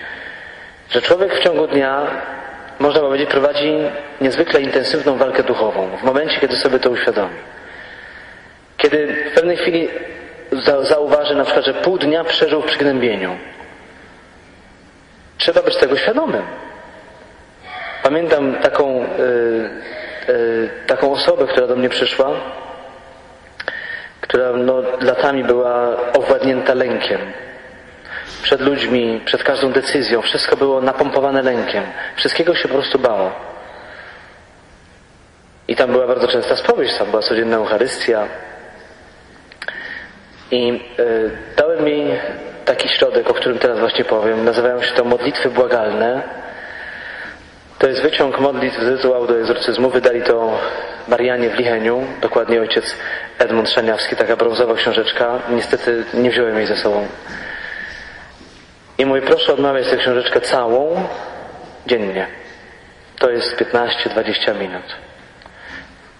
[0.91, 2.07] że człowiek w ciągu dnia,
[2.79, 3.79] można powiedzieć, prowadzi
[4.21, 7.35] niezwykle intensywną walkę duchową, w momencie, kiedy sobie to uświadomi.
[8.77, 9.89] Kiedy w pewnej chwili
[10.83, 13.39] zauważy na przykład, że pół dnia przeżył w przygnębieniu.
[15.38, 16.42] Trzeba być tego świadomym.
[18.03, 19.70] Pamiętam taką, yy,
[20.29, 22.31] yy, taką osobę, która do mnie przyszła,
[24.20, 27.20] która no, latami była owładnięta lękiem.
[28.42, 31.85] Przed ludźmi, przed każdą decyzją, wszystko było napompowane lękiem.
[32.16, 33.33] Wszystkiego się po prostu bało.
[35.68, 38.27] I tam była bardzo częsta spowiedź, tam była codzienna Eucharystia.
[40.51, 42.11] I y, dałem mi
[42.68, 44.44] taki środek, o którym teraz właśnie powiem.
[44.44, 46.22] Nazywają się to modlitwy błagalne.
[47.78, 49.90] To jest wyciąg modlitw z rytuału do egzorcyzmu.
[49.90, 50.59] Wydali to
[51.09, 52.96] Marianie w Licheniu, dokładnie ojciec
[53.38, 55.38] Edmund Szaniawski, taka brązowa książeczka.
[55.50, 57.07] Niestety nie wziąłem jej ze sobą.
[58.98, 61.09] I mówię, proszę odmawiać tę książeczkę całą
[61.87, 62.26] dziennie.
[63.18, 64.96] To jest 15-20 minut.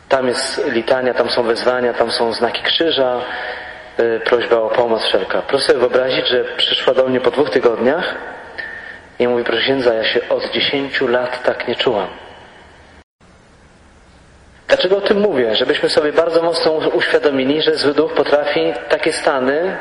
[0.08, 3.20] Tam jest litania, tam są wezwania, tam są znaki krzyża,
[4.24, 5.42] prośba o pomoc wszelka.
[5.42, 8.14] Proszę sobie wyobrazić, że przyszła do mnie po dwóch tygodniach
[9.18, 12.08] i mówi, proszę księdza, ja się od 10 lat tak nie czułam.
[14.68, 15.56] Dlaczego o tym mówię?
[15.56, 19.76] Żebyśmy sobie bardzo mocno uświadomili, że zły duch potrafi takie stany,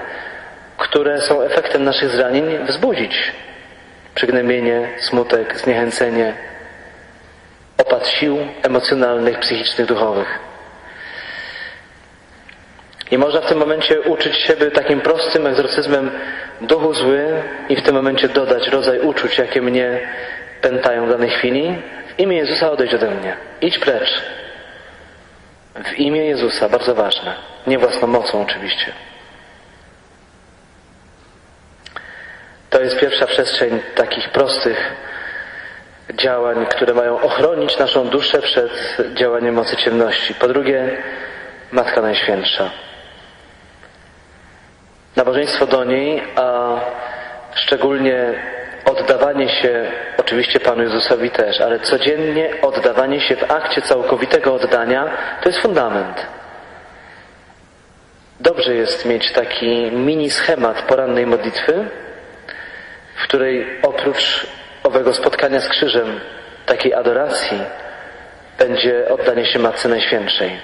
[0.77, 3.31] które są efektem naszych zranień, wzbudzić.
[4.15, 6.33] Przygnębienie, smutek, zniechęcenie,
[7.77, 10.46] opad sił emocjonalnych, psychicznych, duchowych.
[13.11, 16.11] I można w tym momencie uczyć siebie takim prostym egzorcyzmem
[16.61, 19.99] duchu zły i w tym momencie dodać rodzaj uczuć, jakie mnie
[20.61, 21.75] pętają w danej chwili.
[22.07, 23.37] W imię Jezusa odejdź ode mnie.
[23.61, 24.21] Idź precz.
[25.85, 27.35] W imię Jezusa, bardzo ważne.
[27.67, 28.91] Nie własną mocą oczywiście.
[32.69, 34.93] To jest pierwsza przestrzeń takich prostych
[36.13, 40.33] działań, które mają ochronić naszą duszę przed działaniem mocy ciemności.
[40.33, 40.97] Po drugie,
[41.71, 42.71] Matka Najświętsza.
[45.17, 46.79] Nabożeństwo do niej, a
[47.55, 48.33] szczególnie
[48.85, 55.09] oddawanie się, oczywiście Panu Jezusowi też, ale codziennie oddawanie się w akcie całkowitego oddania,
[55.41, 56.27] to jest fundament.
[58.39, 61.85] Dobrze jest mieć taki mini schemat porannej modlitwy,
[63.15, 64.47] w której oprócz
[64.83, 66.19] owego spotkania z krzyżem,
[66.65, 67.59] takiej adoracji,
[68.59, 70.59] będzie oddanie się Matce Najświętszej.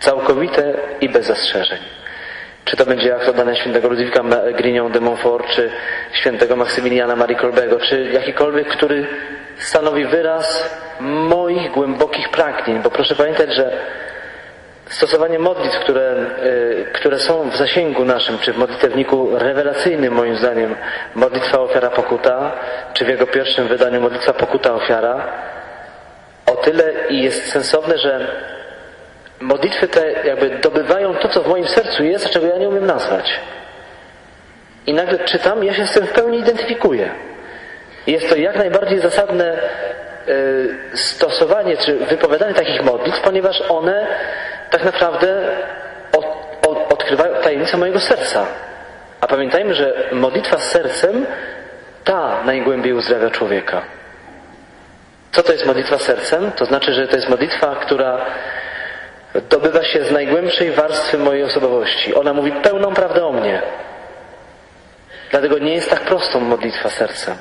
[0.00, 2.01] Całkowite i bez zastrzeżeń.
[2.64, 4.22] Czy to będzie oddania świętego Ludwika
[4.56, 5.70] Grignon de Montfort, czy
[6.12, 9.06] świętego Maksymiliana Marii Kolbego, czy jakikolwiek, który
[9.58, 12.78] stanowi wyraz moich głębokich pragnień.
[12.82, 13.78] Bo proszę pamiętać, że
[14.86, 20.74] stosowanie modlitw, które, y, które są w zasięgu naszym, czy w modlitewniku rewelacyjnym moim zdaniem,
[21.14, 22.52] modlitwa ofiara pokuta,
[22.92, 25.26] czy w jego pierwszym wydaniu modlitwa pokuta ofiara,
[26.46, 28.28] o tyle i jest sensowne, że
[29.42, 32.86] modlitwy te jakby dobywają to, co w moim sercu jest, a czego ja nie umiem
[32.86, 33.40] nazwać.
[34.86, 37.10] I nagle czytam, ja się z tym w pełni identyfikuję.
[38.06, 39.58] Jest to jak najbardziej zasadne
[40.28, 44.06] y, stosowanie czy wypowiadanie takich modlitw, ponieważ one
[44.70, 45.48] tak naprawdę
[46.12, 46.26] od,
[46.68, 48.46] od, odkrywają tajemnicę mojego serca.
[49.20, 51.26] A pamiętajmy, że modlitwa z sercem
[52.04, 53.82] ta najgłębiej uzdrawia człowieka.
[55.32, 56.52] Co to jest modlitwa sercem?
[56.52, 58.26] To znaczy, że to jest modlitwa, która
[59.40, 62.14] dobywa się z najgłębszej warstwy mojej osobowości.
[62.14, 63.62] Ona mówi pełną prawdę o mnie.
[65.30, 67.36] Dlatego nie jest tak prostą modlitwa sercem.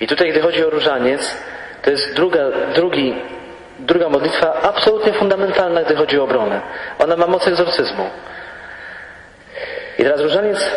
[0.00, 1.36] I tutaj, gdy chodzi o różaniec,
[1.82, 2.40] to jest druga,
[2.74, 3.14] drugi,
[3.78, 6.60] druga modlitwa absolutnie fundamentalna, gdy chodzi o obronę.
[6.98, 8.10] Ona ma moc egzorcyzmu.
[9.98, 10.70] I teraz różaniec,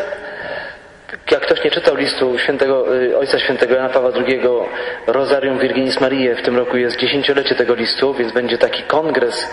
[1.31, 4.41] jak ktoś nie czytał listu świętego, y, Ojca Świętego Jana Pawła II
[5.07, 9.47] Rosarium Virginis Mariae, w tym roku jest dziesięciolecie tego listu, więc będzie taki kongres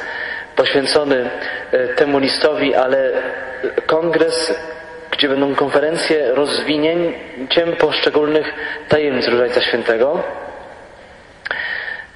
[0.62, 1.30] poświęcony
[1.72, 3.10] e, temu listowi, ale
[3.86, 4.54] kongres,
[5.10, 8.54] gdzie będą konferencje rozwinięciem poszczególnych
[8.88, 10.22] tajemnic Różańca Świętego,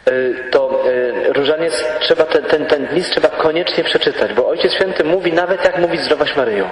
[0.07, 0.11] e,
[0.51, 0.85] to
[1.29, 5.65] e, różaniec trzeba, ten, ten, ten list trzeba koniecznie przeczytać, bo Ojciec Święty mówi nawet
[5.65, 6.71] jak mówić zdrowaś Maryjo.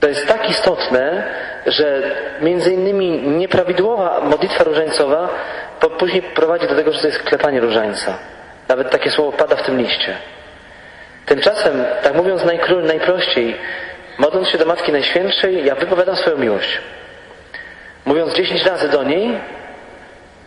[0.00, 1.24] To jest tak istotne,
[1.66, 2.02] że
[2.40, 5.28] między innymi nieprawidłowa modlitwa różańcowa
[5.98, 8.18] później prowadzi do tego, że to jest klepanie różańca.
[8.68, 10.16] Nawet takie słowo pada w tym liście.
[11.26, 13.56] Tymczasem, tak mówiąc najkró- najprościej,
[14.18, 16.78] modląc się do Matki Najświętszej, ja wypowiadam swoją miłość.
[18.04, 19.40] Mówiąc dziesięć razy do niej,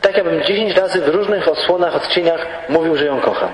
[0.01, 3.49] tak jakbym dziesięć razy w różnych odsłonach, odcieniach mówił, że ją kocham.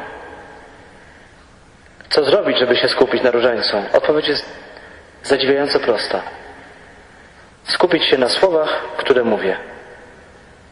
[2.10, 3.78] Co zrobić, żeby się skupić na różańcu?
[3.93, 4.45] Odpowiedź jest
[5.24, 6.21] zadziwiająco prosta.
[7.63, 9.58] skupić się na słowach, które mówię.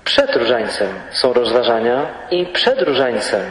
[0.04, 3.42] Przed różańcem są rozważania i przed różańcem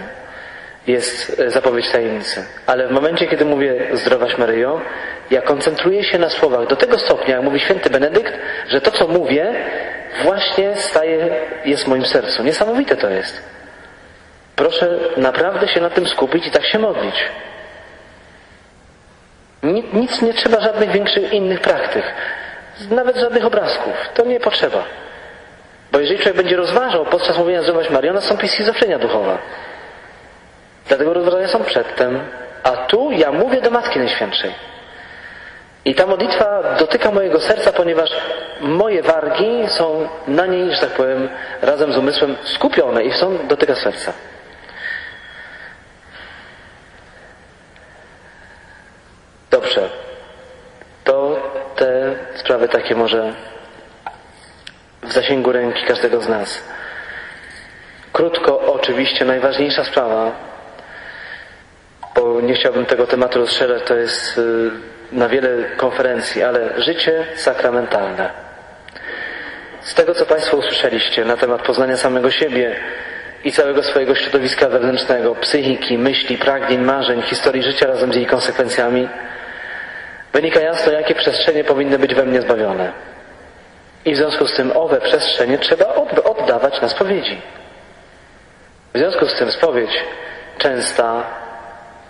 [0.88, 2.44] jest e, zapowiedź tajemnicy.
[2.66, 4.80] Ale w momencie, kiedy mówię zdrowaś Maryjo,
[5.30, 8.32] ja koncentruję się na słowach do tego stopnia, jak mówi święty Benedykt,
[8.68, 9.54] że to, co mówię,
[10.22, 11.28] właśnie staje,
[11.64, 12.42] jest w moim sercu.
[12.42, 13.42] Niesamowite to jest.
[14.56, 17.24] Proszę naprawdę się na tym skupić i tak się modlić.
[19.92, 22.04] Nic nie trzeba żadnych większych innych praktyk.
[22.90, 23.94] Nawet żadnych obrazków.
[24.14, 24.84] To nie potrzeba.
[25.92, 29.38] Bo jeżeli człowiek będzie rozważał podczas mówienia zdrowaś Maryjo, nastąpi schizofrenia duchowa.
[30.88, 32.20] Dlatego rozważania są przedtem.
[32.62, 34.54] A tu ja mówię do Matki Najświętszej.
[35.84, 38.10] I ta modlitwa dotyka mojego serca, ponieważ
[38.60, 41.28] moje wargi są na niej, że tak powiem,
[41.62, 44.12] razem z umysłem skupione i są dotyka serca.
[49.50, 49.88] Dobrze.
[51.04, 51.36] To
[51.76, 53.32] te sprawy takie może
[55.02, 56.62] w zasięgu ręki każdego z nas.
[58.12, 60.32] Krótko, oczywiście, najważniejsza sprawa,
[62.42, 64.70] nie chciałbym tego tematu rozszerzać, to jest y,
[65.12, 68.30] na wiele konferencji, ale życie sakramentalne.
[69.80, 72.76] Z tego, co Państwo usłyszeliście na temat poznania samego siebie
[73.44, 79.08] i całego swojego środowiska wewnętrznego, psychiki, myśli, pragnień, marzeń, historii życia razem z jej konsekwencjami,
[80.32, 82.92] wynika jasno, jakie przestrzenie powinny być we mnie zbawione.
[84.04, 87.40] I w związku z tym owe przestrzenie trzeba oddawać na spowiedzi.
[88.94, 90.04] W związku z tym spowiedź
[90.58, 91.24] częsta,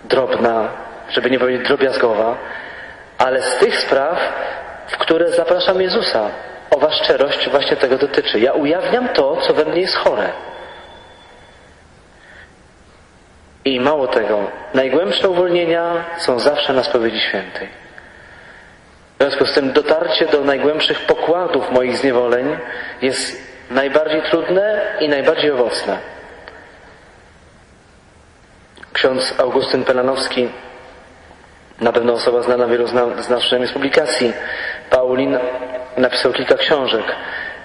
[0.03, 0.69] drobna,
[1.09, 2.37] żeby nie powiedzieć drobiazgowa,
[3.17, 4.19] ale z tych spraw,
[4.87, 6.29] w które zapraszam Jezusa.
[6.69, 8.39] Owa szczerość właśnie tego dotyczy.
[8.39, 10.29] Ja ujawniam to, co we mnie jest chore.
[13.65, 14.39] I mało tego,
[14.73, 17.67] najgłębsze uwolnienia są zawsze na spowiedzi świętej.
[19.19, 22.57] W związku z tym dotarcie do najgłębszych pokładów moich zniewoleń
[23.01, 25.97] jest najbardziej trudne i najbardziej owocne.
[28.93, 30.49] Ksiądz Augustyn Pelanowski,
[31.81, 34.33] na pewno osoba znana wielu z nas przynajmniej z publikacji,
[34.89, 35.37] Paulin
[35.97, 37.03] napisał kilka książek.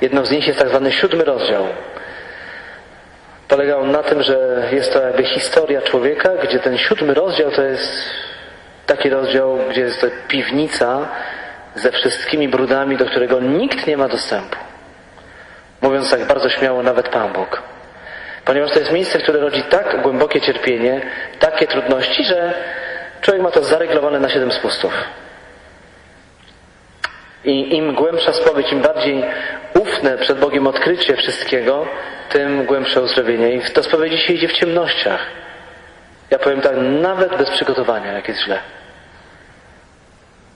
[0.00, 1.64] Jedną z nich jest tak zwany siódmy rozdział.
[3.48, 7.62] Polega on na tym, że jest to jakby historia człowieka, gdzie ten siódmy rozdział to
[7.62, 8.04] jest
[8.86, 11.08] taki rozdział, gdzie jest to piwnica
[11.74, 14.56] ze wszystkimi brudami, do którego nikt nie ma dostępu.
[15.82, 17.62] Mówiąc tak bardzo śmiało, nawet Pan Bóg.
[18.44, 21.00] Ponieważ to jest miejsce, które rodzi tak głębokie cierpienie,
[21.38, 22.54] takie trudności, że
[23.20, 24.92] człowiek ma to zareglowane na siedem spustów.
[27.44, 29.24] I im głębsza spowiedź, im bardziej
[29.74, 31.86] ufne przed Bogiem odkrycie wszystkiego,
[32.28, 33.54] tym głębsze uzdrowienie.
[33.54, 35.20] I do spowiedzi się idzie w ciemnościach.
[36.30, 38.58] Ja powiem tak, nawet bez przygotowania, jak jest źle.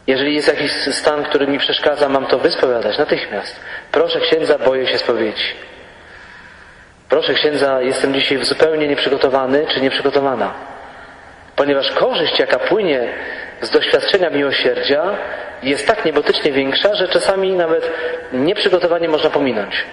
[0.06, 3.60] Jeżeli jest jakiś stan, który mi przeszkadza, mam to wyspowiadać natychmiast.
[3.92, 5.67] Proszę księdza, boję się spowiedzi.
[7.08, 10.54] Proszę księdza, jestem dzisiaj zupełnie nieprzygotowany czy nieprzygotowana.
[11.56, 13.08] Ponieważ korzyść, jaka płynie
[13.60, 15.16] z doświadczenia miłosierdzia,
[15.62, 17.90] jest tak niebotycznie większa, że czasami nawet
[18.32, 19.84] nieprzygotowanie można pominąć.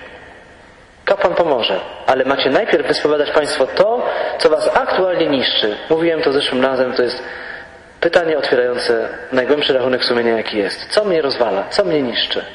[1.06, 5.76] Kapłan pomoże, ale macie najpierw wyspowiadać Państwo to, co Was aktualnie niszczy.
[5.90, 7.24] Mówiłem to zeszłym razem, to jest
[8.00, 10.86] pytanie otwierające najgłębszy rachunek sumienia, jaki jest.
[10.90, 11.64] Co mnie rozwala?
[11.70, 12.46] Co mnie niszczy?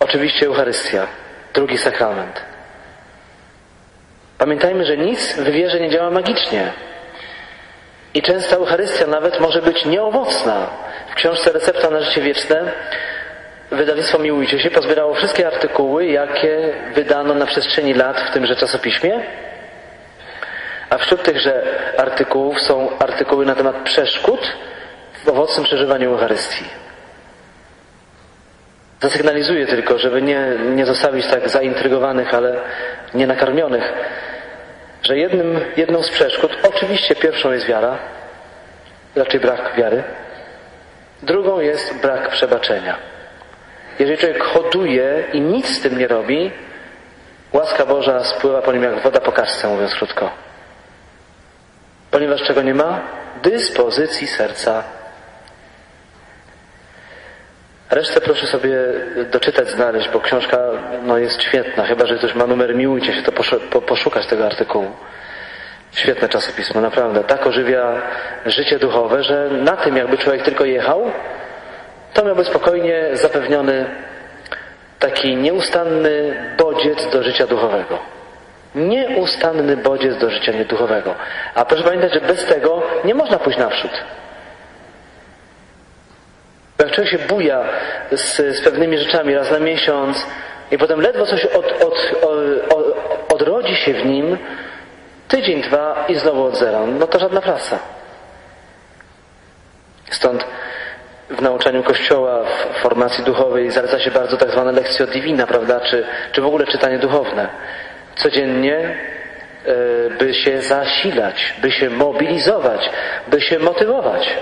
[0.00, 1.06] Oczywiście Eucharystia,
[1.54, 2.40] drugi sakrament.
[4.38, 6.72] Pamiętajmy, że nic w wierze nie działa magicznie.
[8.14, 10.66] I często Eucharystia nawet może być nieowocna.
[11.10, 12.72] W książce Recepta na życie wieczne
[13.70, 19.20] wydawnictwo Miłujcie się pozbierało wszystkie artykuły, jakie wydano na przestrzeni lat w tymże czasopiśmie.
[20.90, 21.62] A wśród tychże
[21.98, 24.52] artykułów są artykuły na temat przeszkód
[25.24, 26.64] w owocnym przeżywaniu Eucharystii.
[29.00, 32.60] Zasygnalizuję tylko, żeby nie, nie zostawić tak zaintrygowanych, ale
[33.14, 33.92] nie nakarmionych,
[35.02, 37.98] że jednym, jedną z przeszkód, oczywiście pierwszą jest wiara,
[39.16, 40.02] raczej brak wiary,
[41.22, 42.96] drugą jest brak przebaczenia.
[43.98, 46.52] Jeżeli człowiek hoduje i nic z tym nie robi,
[47.52, 50.30] łaska Boża spływa po nim jak woda po kaczce, mówiąc krótko.
[52.10, 53.00] Ponieważ czego nie ma?
[53.42, 54.97] Dyspozycji serca.
[57.90, 58.76] Resztę proszę sobie
[59.30, 60.58] doczytać, znaleźć, bo książka
[61.02, 61.84] no, jest świetna.
[61.84, 63.22] Chyba, że ktoś ma numer miłujcie się,
[63.70, 64.90] to poszukać tego artykułu.
[65.92, 67.24] Świetne czasopismo, naprawdę.
[67.24, 68.02] Tak ożywia
[68.46, 71.10] życie duchowe, że na tym jakby człowiek tylko jechał,
[72.14, 73.86] to miałby spokojnie zapewniony
[74.98, 77.98] taki nieustanny bodziec do życia duchowego.
[78.74, 81.14] Nieustanny bodziec do życia nieduchowego.
[81.54, 83.90] A proszę pamiętać, że bez tego nie można pójść naprzód.
[86.78, 87.64] Człowiek się buja
[88.12, 90.26] z, z pewnymi rzeczami raz na miesiąc
[90.70, 92.96] i potem ledwo coś od, od, od,
[93.32, 94.38] odrodzi się w nim,
[95.28, 96.80] tydzień, dwa i znowu od zera.
[96.86, 97.78] No to żadna praca.
[100.10, 100.46] Stąd
[101.30, 106.04] w nauczaniu Kościoła, w formacji duchowej zaleca się bardzo tak zwane lekcje divina, prawda, czy,
[106.32, 107.48] czy w ogóle czytanie duchowne.
[108.16, 108.94] Codziennie e,
[110.18, 112.90] by się zasilać, by się mobilizować,
[113.28, 114.36] by się motywować.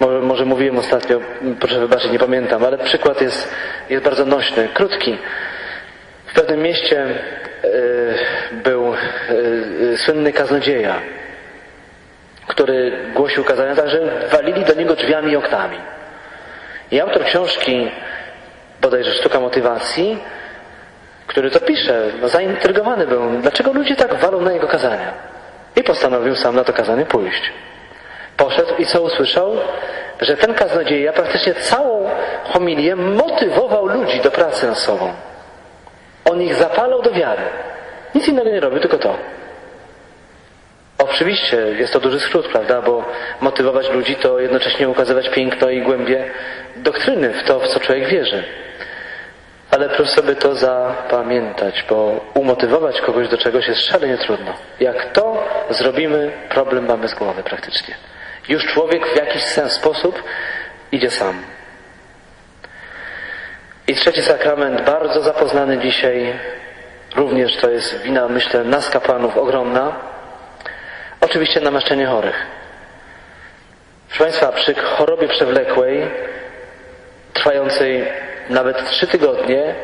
[0.00, 1.20] Może, może mówiłem ostatnio,
[1.60, 3.54] proszę wybaczyć, nie pamiętam, ale przykład jest,
[3.90, 5.18] jest bardzo nośny, krótki.
[6.26, 7.06] W pewnym mieście
[7.64, 8.14] y,
[8.52, 11.00] był y, słynny kaznodzieja,
[12.46, 15.78] który głosił kazania tak, że walili do niego drzwiami i oknami.
[16.90, 17.90] I autor książki,
[18.80, 20.18] bodajże Sztuka Motywacji,
[21.26, 25.12] który to pisze, no zaintrygowany był, dlaczego ludzie tak walą na jego kazania.
[25.76, 27.52] I postanowił sam na to kazanie pójść.
[28.36, 29.56] Poszedł i co usłyszał?
[30.20, 32.10] Że ten kaznodzieja praktycznie całą
[32.44, 35.12] homilię motywował ludzi do pracy sobą.
[36.24, 37.42] On ich zapalał do wiary.
[38.14, 39.16] Nic innego nie robił, tylko to.
[40.98, 42.82] Oczywiście jest to duży skrót, prawda?
[42.82, 43.04] Bo
[43.40, 46.30] motywować ludzi to jednocześnie ukazywać piękno i głębie
[46.76, 48.44] doktryny w to, w co człowiek wierzy.
[49.70, 54.52] Ale proszę sobie to zapamiętać, bo umotywować kogoś do czegoś jest szalenie trudno.
[54.80, 57.94] Jak to zrobimy, problem mamy z głowy praktycznie.
[58.48, 60.22] Już człowiek w jakiś sens, sposób
[60.92, 61.42] idzie sam.
[63.88, 66.38] I trzeci sakrament, bardzo zapoznany dzisiaj,
[67.16, 69.96] również to jest wina, myślę, nas kapłanów ogromna.
[71.20, 72.46] Oczywiście namaszczenie chorych.
[74.08, 76.10] Proszę Państwa, przy chorobie przewlekłej,
[77.32, 78.08] trwającej
[78.50, 79.74] nawet trzy tygodnie,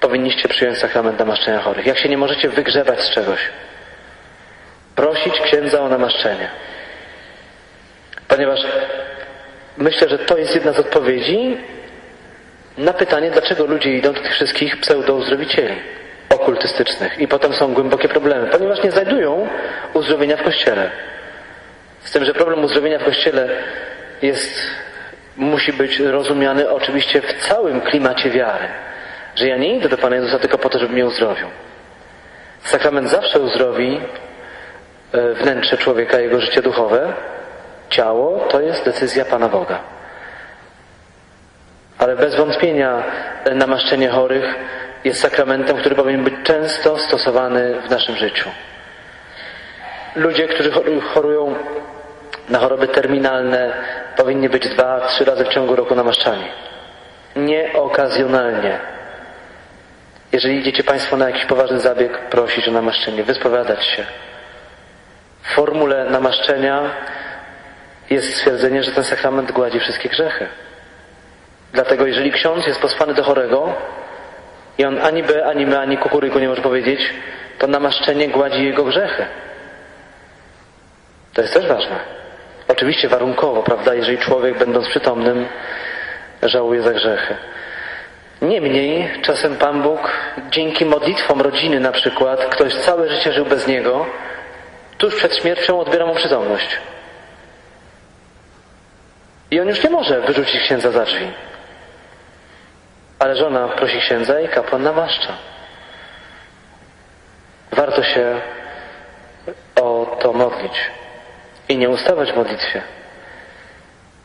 [0.00, 1.86] powinniście przyjąć sakrament namaszczenia chorych.
[1.86, 3.40] Jak się nie możecie wygrzebać z czegoś,
[4.96, 6.50] prosić księdza o namaszczenie.
[8.32, 8.60] Ponieważ
[9.76, 11.56] myślę, że to jest jedna z odpowiedzi
[12.78, 15.74] na pytanie, dlaczego ludzie idą do tych wszystkich pseudouzdrowicieli
[16.30, 19.48] okultystycznych i potem są głębokie problemy, ponieważ nie znajdują
[19.94, 20.90] uzdrowienia w Kościele.
[22.00, 23.48] Z tym, że problem uzdrowienia w Kościele
[24.22, 24.60] jest,
[25.36, 28.68] musi być rozumiany oczywiście w całym klimacie wiary.
[29.34, 31.46] Że ja nie idę do Pana Jezusa tylko po to, żeby mnie uzdrowił.
[32.64, 34.00] Sakrament zawsze uzdrowi
[35.12, 37.12] e, wnętrze człowieka, jego życie duchowe.
[37.92, 39.78] Ciało to jest decyzja Pana Boga.
[41.98, 43.02] Ale bez wątpienia
[43.54, 44.54] namaszczenie chorych
[45.04, 48.50] jest sakramentem, który powinien być często stosowany w naszym życiu.
[50.16, 50.70] Ludzie, którzy
[51.00, 51.54] chorują
[52.48, 53.72] na choroby terminalne,
[54.16, 56.44] powinni być dwa, trzy razy w ciągu roku namaszczani.
[57.36, 58.78] Nie okazjonalnie.
[60.32, 64.06] Jeżeli idziecie Państwo na jakiś poważny zabieg, prosić o namaszczenie, wyspowiadać się.
[65.42, 66.80] W formule namaszczenia
[68.12, 70.46] jest stwierdzenie, że ten sakrament gładzi wszystkie grzechy.
[71.72, 73.74] Dlatego jeżeli ksiądz jest posłany do chorego
[74.78, 77.14] i on ani B, ani M, ani kukuryku nie może powiedzieć,
[77.58, 79.26] to namaszczenie gładzi jego grzechy.
[81.34, 81.96] To jest też ważne.
[82.68, 85.46] Oczywiście warunkowo, prawda, jeżeli człowiek będąc przytomnym
[86.42, 87.36] żałuje za grzechy.
[88.42, 90.10] Niemniej czasem Pan Bóg
[90.50, 94.06] dzięki modlitwom rodziny na przykład, ktoś całe życie żył bez Niego,
[94.98, 96.78] tuż przed śmiercią odbiera mu przytomność.
[99.52, 101.32] I on już nie może wyrzucić księdza za drzwi.
[103.18, 105.32] Ale żona prosi księdza i kapłan namaszcza.
[107.72, 108.40] Warto się
[109.80, 110.90] o to modlić
[111.68, 112.82] i nie ustawać w modlitwie.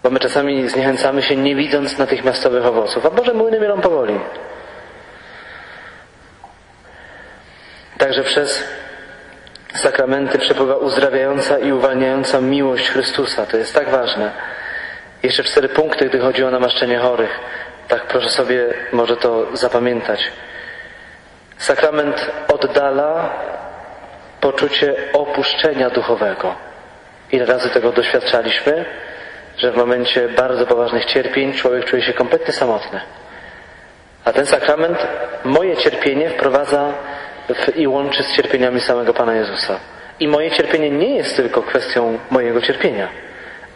[0.03, 4.19] Bo my czasami zniechęcamy się nie widząc natychmiastowych owoców, a może młyny mielą powoli.
[7.97, 8.63] Także przez
[9.73, 13.45] sakramenty przepływa uzdrawiająca i uwalniająca miłość Chrystusa.
[13.45, 14.56] To jest tak ważne.
[15.27, 17.39] Jeszcze cztery punkty, gdy chodzi o namaszczenie chorych.
[17.87, 20.31] Tak proszę sobie może to zapamiętać.
[21.57, 23.29] Sakrament oddala
[24.41, 26.55] poczucie opuszczenia duchowego.
[27.31, 28.85] Ile razy tego doświadczaliśmy,
[29.57, 32.99] że w momencie bardzo poważnych cierpień człowiek czuje się kompletnie samotny.
[34.25, 35.07] A ten sakrament
[35.43, 36.93] moje cierpienie wprowadza
[37.49, 39.79] w, i łączy z cierpieniami samego Pana Jezusa.
[40.19, 43.26] I moje cierpienie nie jest tylko kwestią mojego cierpienia.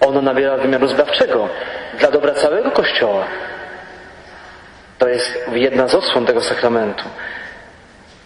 [0.08, 1.50] Ono nabiera wymiaru zbawczego
[2.00, 3.26] dla dobra całego Kościoła.
[4.98, 7.04] To jest jedna z odsłon tego sakramentu.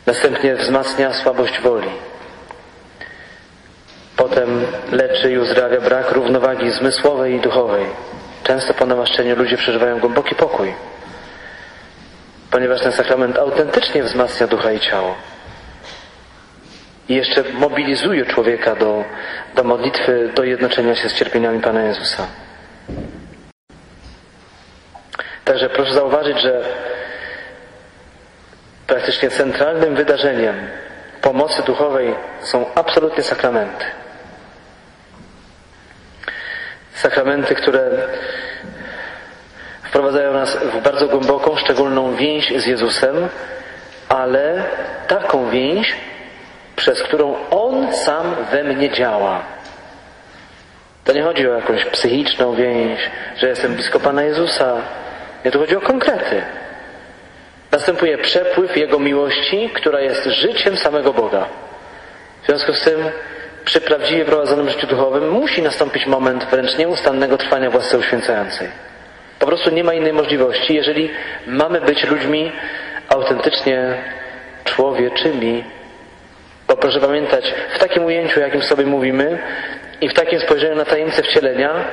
[0.05, 1.89] Następnie wzmacnia słabość woli.
[4.15, 7.85] Potem leczy i uzdrawia brak równowagi zmysłowej i duchowej.
[8.43, 10.73] Często po namaszczeniu ludzie przeżywają głęboki pokój,
[12.51, 15.15] ponieważ ten sakrament autentycznie wzmacnia ducha i ciało.
[17.09, 19.03] I jeszcze mobilizuje człowieka do,
[19.55, 22.27] do modlitwy, do jednoczenia się z cierpieniami Pana Jezusa.
[25.75, 26.61] proszę zauważyć, że
[28.87, 30.55] praktycznie centralnym wydarzeniem
[31.21, 33.85] pomocy duchowej są absolutnie sakramenty.
[36.93, 37.91] Sakramenty, które
[39.83, 43.29] wprowadzają nas w bardzo głęboką, szczególną więź z Jezusem,
[44.09, 44.63] ale
[45.07, 45.95] taką więź,
[46.75, 49.41] przez którą On sam we mnie działa.
[51.03, 52.99] To nie chodzi o jakąś psychiczną więź,
[53.37, 54.75] że jestem blisko Pana Jezusa.
[55.45, 56.41] Nie, tu chodzi o konkrety.
[57.71, 61.45] Następuje przepływ Jego miłości, która jest życiem samego Boga.
[62.43, 62.99] W związku z tym
[63.65, 68.67] przy prawdziwie prowadzonym życiu duchowym musi nastąpić moment wręcz nieustannego trwania w łasce uświęcającej.
[69.39, 71.09] Po prostu nie ma innej możliwości, jeżeli
[71.47, 72.51] mamy być ludźmi
[73.09, 73.97] autentycznie
[74.63, 75.63] człowieczymi.
[76.67, 79.39] Bo proszę pamiętać, w takim ujęciu, jakim sobie mówimy
[80.01, 81.85] i w takim spojrzeniu na tajemnicę wcielenia,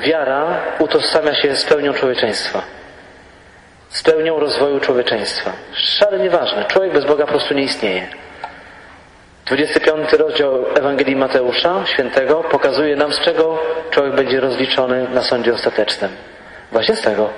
[0.00, 2.62] wiara utożsamia się z pełnią człowieczeństwa.
[3.88, 5.52] Z pełnią rozwoju człowieczeństwa.
[5.72, 6.64] Szalenie ważne.
[6.64, 8.06] Człowiek bez Boga po prostu nie istnieje.
[9.46, 13.58] 25 rozdział Ewangelii Mateusza, świętego, pokazuje nam, z czego
[13.90, 16.10] człowiek będzie rozliczony na sądzie ostatecznym.
[16.72, 17.30] Właśnie z tego.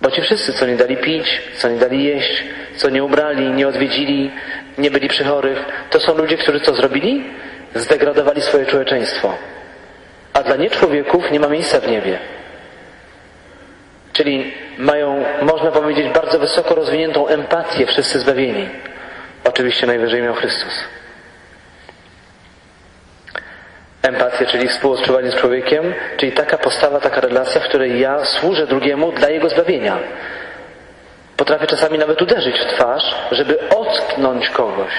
[0.00, 2.44] Bo ci wszyscy, co nie dali pić, co nie dali jeść,
[2.76, 4.30] co nie ubrali, nie odwiedzili,
[4.78, 7.24] nie byli przy chorych, to są ludzie, którzy co zrobili?
[7.74, 9.34] Zdegradowali swoje człowieczeństwo.
[10.32, 12.18] A dla nieczłowieków nie ma miejsca w niebie.
[14.12, 18.68] Czyli mają, można powiedzieć, bardzo wysoko rozwiniętą empatię wszyscy zbawieni.
[19.44, 20.72] Oczywiście najwyżej miał Chrystus.
[24.02, 29.12] Empatię, czyli współodczuwanie z człowiekiem, czyli taka postawa, taka relacja, w której ja służę drugiemu
[29.12, 29.98] dla jego zbawienia.
[31.46, 34.92] Potrafię czasami nawet uderzyć w twarz, żeby ocknąć kogoś.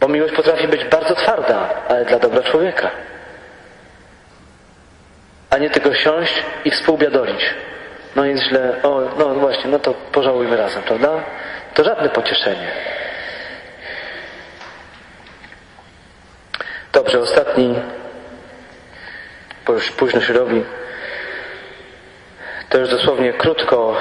[0.00, 2.90] Bo miłość potrafi być bardzo twarda, ale dla dobra człowieka.
[5.50, 7.54] A nie tylko siąść i współbiadolić.
[8.16, 11.10] No jest źle, o, no właśnie, no to pożałujmy razem, prawda?
[11.74, 12.68] To żadne pocieszenie.
[16.92, 17.74] Dobrze, ostatni,
[19.66, 20.64] bo już późno się robi.
[22.68, 23.96] To już dosłownie krótko,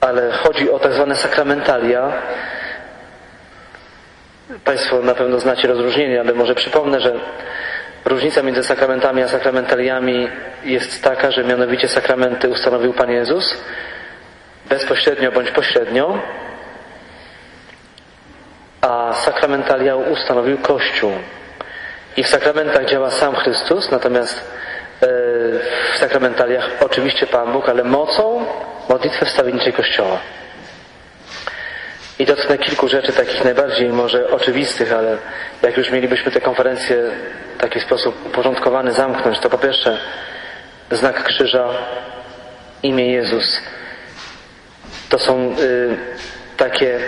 [0.00, 2.12] ale chodzi o tak zwane sakramentalia.
[4.64, 7.20] Państwo na pewno znacie rozróżnienie, ale może przypomnę, że
[8.04, 10.28] różnica między sakramentami a sakramentaliami
[10.64, 13.56] jest taka, że mianowicie sakramenty ustanowił Pan Jezus
[14.68, 16.18] bezpośrednio bądź pośrednio,
[18.80, 21.12] a sakramentalia ustanowił Kościół.
[22.16, 24.59] I w sakramentach działa sam Chrystus, natomiast
[25.00, 28.46] w sakramentaliach oczywiście Pan Bóg, ale mocą
[28.88, 30.18] modlitwy wstawienniczej Kościoła.
[32.18, 35.16] I dotknę kilku rzeczy takich najbardziej może oczywistych, ale
[35.62, 36.96] jak już mielibyśmy tę konferencję
[37.56, 39.98] w taki sposób uporządkowany zamknąć, to po pierwsze
[40.90, 41.68] znak krzyża,
[42.82, 43.60] imię Jezus.
[45.08, 45.96] To są y,
[46.56, 47.00] takie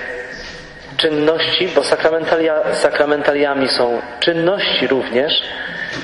[0.97, 5.43] czynności, bo sakramentalia, sakramentaliami są czynności również,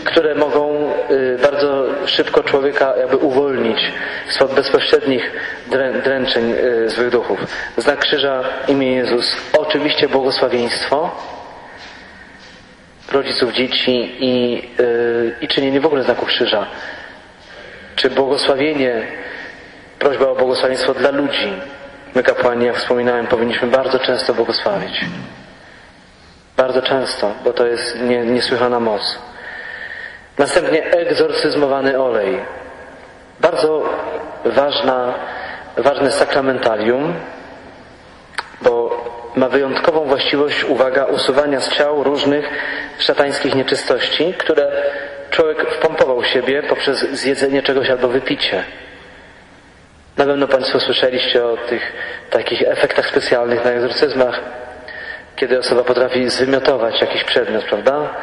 [0.04, 3.92] które mogą y, bardzo szybko człowieka jakby uwolnić
[4.28, 5.32] spod bezpośrednich
[6.04, 7.38] dręczeń y, złych duchów.
[7.76, 11.10] Znak krzyża, imię Jezus, oczywiście błogosławieństwo
[13.12, 16.66] rodziców dzieci i, y, i czynienie w ogóle znaku krzyża.
[17.96, 19.06] Czy błogosławienie,
[19.98, 21.52] prośba o błogosławieństwo dla ludzi,
[22.14, 25.04] My kapłani, jak wspominałem, powinniśmy bardzo często błogosławić.
[26.56, 29.18] Bardzo często, bo to jest nie, niesłychana moc.
[30.38, 32.38] Następnie egzorcyzmowany olej.
[33.40, 33.82] Bardzo
[34.44, 35.14] ważna,
[35.76, 37.14] ważne sakramentalium,
[38.62, 39.04] bo
[39.36, 42.48] ma wyjątkową właściwość, uwaga, usuwania z ciał różnych
[42.98, 44.72] szatańskich nieczystości, które
[45.30, 48.64] człowiek wpompował siebie poprzez zjedzenie czegoś albo wypicie.
[50.16, 51.92] Na pewno Państwo słyszeliście o tych
[52.30, 54.40] takich efektach specjalnych na egzorcyzmach,
[55.36, 58.14] kiedy osoba potrafi zwymiotować jakiś przedmiot, prawda?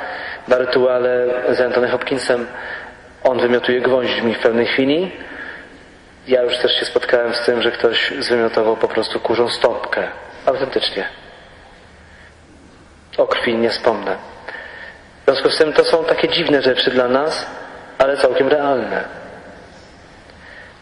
[0.47, 2.47] Na rytuale z Anthony Hopkinsem
[3.23, 5.11] on wymiotuje gwoźdźmi w pewnej chwili.
[6.27, 10.07] Ja już też się spotkałem z tym, że ktoś zwymiotował po prostu kurzą stopkę.
[10.45, 11.07] Autentycznie.
[13.17, 14.15] O krwi nie wspomnę.
[15.21, 17.45] W związku z tym to są takie dziwne rzeczy dla nas,
[17.97, 19.03] ale całkiem realne.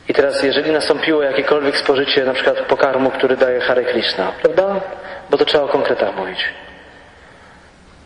[0.10, 4.82] I teraz, jeżeli nastąpiło jakiekolwiek spożycie na przykład pokarmu, który daje Hare Krishna, prawda?
[5.30, 6.54] Bo to trzeba o konkretach mówić.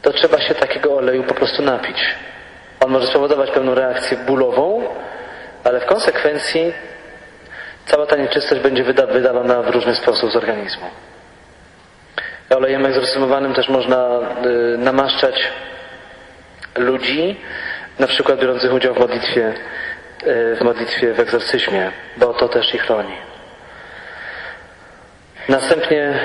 [0.07, 2.15] To trzeba się takiego oleju po prostu napić.
[2.85, 4.87] On może spowodować pewną reakcję bólową,
[5.63, 6.73] ale w konsekwencji
[7.85, 10.87] cała ta nieczystość będzie wydalona w różny sposób z organizmu.
[12.49, 15.51] Olejem egzorcyzowanym też można y, namaszczać
[16.75, 17.39] ludzi,
[17.99, 19.53] na przykład biorących udział w modlitwie
[20.55, 23.17] w modlitwie w egzorcyzmie, bo to też ich chroni.
[25.49, 26.19] Następnie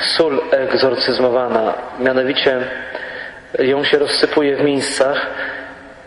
[0.00, 2.60] sól egzorcyzmowana, mianowicie
[3.58, 5.26] ją się rozsypuje w miejscach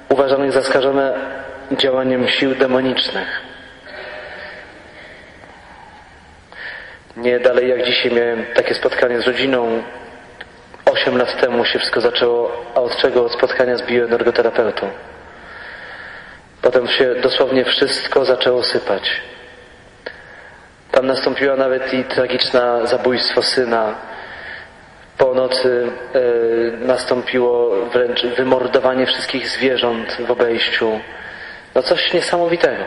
[0.09, 1.13] uważanych za skażone
[1.71, 3.41] działaniem sił demonicznych.
[7.17, 9.83] Nie dalej jak dzisiaj miałem takie spotkanie z rodziną.
[10.85, 13.25] Osiem lat temu się wszystko zaczęło, a od czego?
[13.25, 14.89] Od spotkania z bioenergoterapeutą.
[16.61, 19.21] Potem się dosłownie wszystko zaczęło sypać.
[20.91, 23.95] Tam nastąpiła nawet i tragiczne zabójstwo syna.
[25.17, 26.21] Po nocy e,
[26.85, 30.99] nastąpiło wręcz wymordowanie wszystkich zwierząt w obejściu.
[31.75, 32.83] No coś niesamowitego.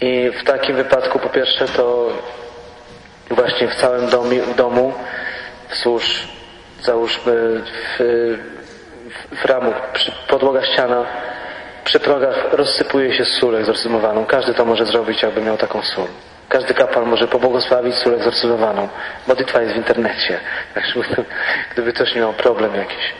[0.00, 2.08] I w takim wypadku po pierwsze to
[3.30, 4.94] właśnie w całym domu, w domu
[5.70, 6.28] wzdłuż
[6.82, 7.62] załóżmy
[7.98, 8.36] w,
[9.42, 11.06] w ramu, przy, podłoga ściana,
[11.84, 14.26] przy progach rozsypuje się sól egzorcyzowaną.
[14.26, 16.06] Każdy to może zrobić, jakby miał taką sól.
[16.48, 18.88] Każdy kapłan może pobłogosławić sól egzorcyzowaną.
[19.26, 20.40] Modlitwa jest w internecie.
[20.74, 21.00] Także
[21.72, 23.14] gdyby ktoś miał problem jakiś.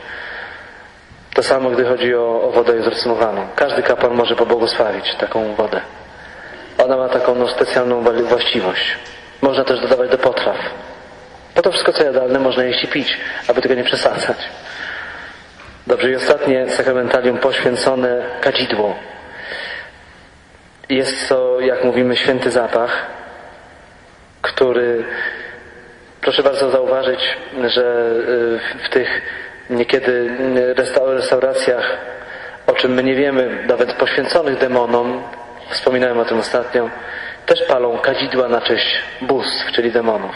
[1.33, 3.47] To samo, gdy chodzi o, o wodę egzorcyzowaną.
[3.55, 5.81] Każdy kapłan może pobłogosławić taką wodę.
[6.77, 8.97] Ona ma taką no, specjalną właściwość.
[9.41, 10.57] Można też dodawać do potraw.
[11.55, 14.37] Po to wszystko, co jadalne, można jeść i pić, aby tego nie przesadzać.
[15.87, 18.95] Dobrze, i ostatnie sakramentalium poświęcone kadzidło.
[20.89, 23.07] Jest to, jak mówimy, święty zapach,
[24.41, 25.03] który,
[26.21, 27.19] proszę bardzo zauważyć,
[27.63, 28.11] że
[28.75, 29.21] y, w tych
[29.69, 30.31] niekiedy
[31.07, 31.97] restauracjach,
[32.67, 35.23] o czym my nie wiemy, nawet poświęconych demonom,
[35.69, 36.89] wspominałem o tym ostatnio,
[37.45, 40.35] też palą kadzidła na cześć bóstw, czyli demonów.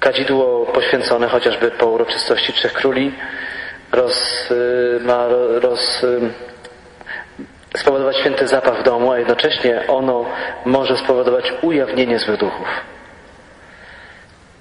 [0.00, 3.12] Kadzidło poświęcone chociażby po uroczystości Trzech Króli
[3.92, 5.26] roz, y, ma
[5.60, 6.20] roz, y,
[7.76, 10.24] spowodować święty zapach w domu, a jednocześnie ono
[10.64, 12.68] może spowodować ujawnienie złych duchów.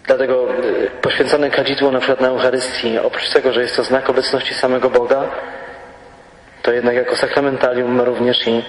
[0.05, 4.53] Dlatego y, poświęcone kadzidło na przykład na Eucharystii, oprócz tego, że jest to znak obecności
[4.53, 5.29] samego Boga,
[6.61, 8.63] to jednak jako sakramentalium ma również i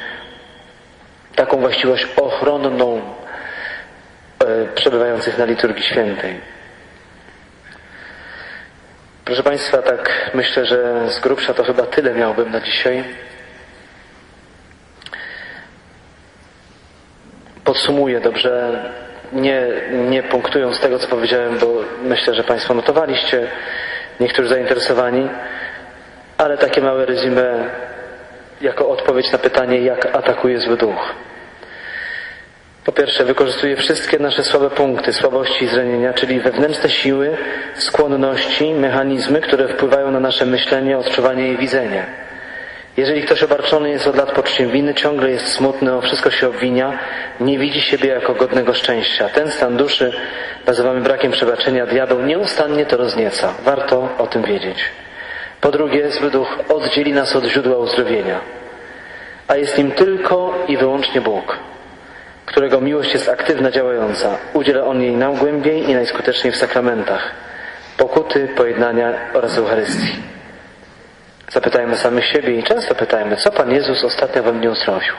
[1.37, 3.01] taką właściwość ochronną
[4.75, 6.41] przebywających na liturgii świętej.
[9.29, 13.05] Proszę Państwa, tak myślę, że z grubsza to chyba tyle miałbym na dzisiaj.
[17.65, 18.83] Podsumuję dobrze,
[19.33, 21.67] nie, nie punktując tego, co powiedziałem, bo
[22.03, 23.49] myślę, że Państwo notowaliście,
[24.21, 25.29] niektórzy zainteresowani,
[26.39, 27.71] ale takie małe resume
[28.61, 31.15] jako odpowiedź na pytanie, jak atakuje zły duch.
[32.89, 37.37] Po pierwsze, wykorzystuje wszystkie nasze słabe punkty, słabości i zranienia, czyli wewnętrzne siły,
[37.75, 42.07] skłonności, mechanizmy, które wpływają na nasze myślenie, odczuwanie i widzenie.
[42.97, 46.99] Jeżeli ktoś obarczony jest od lat poczuciem winy, ciągle jest smutny, o wszystko się obwinia,
[47.41, 49.29] nie widzi siebie jako godnego szczęścia.
[49.29, 50.13] Ten stan duszy
[50.67, 51.87] nazywamy brakiem przebaczenia.
[51.87, 53.55] Diabeł nieustannie to roznieca.
[53.65, 54.79] Warto o tym wiedzieć.
[55.61, 58.41] Po drugie, zły duch oddzieli nas od źródła uzdrowienia,
[59.49, 61.59] a jest nim tylko i wyłącznie Bóg
[62.49, 64.39] którego miłość jest aktywna, działająca.
[64.53, 67.31] Udziela On jej najgłębiej i najskuteczniej w sakramentach,
[67.97, 70.13] pokuty, pojednania oraz Eucharystii.
[71.49, 75.13] Zapytajmy samych siebie i często pytajmy, co Pan Jezus ostatnio we mnie uzdrowił.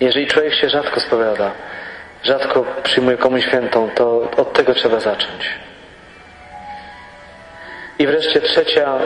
[0.00, 1.50] Jeżeli człowiek się rzadko spowiada,
[2.22, 5.48] rzadko przyjmuje komuś świętą, to od tego trzeba zacząć.
[7.98, 8.98] I wreszcie trzecia,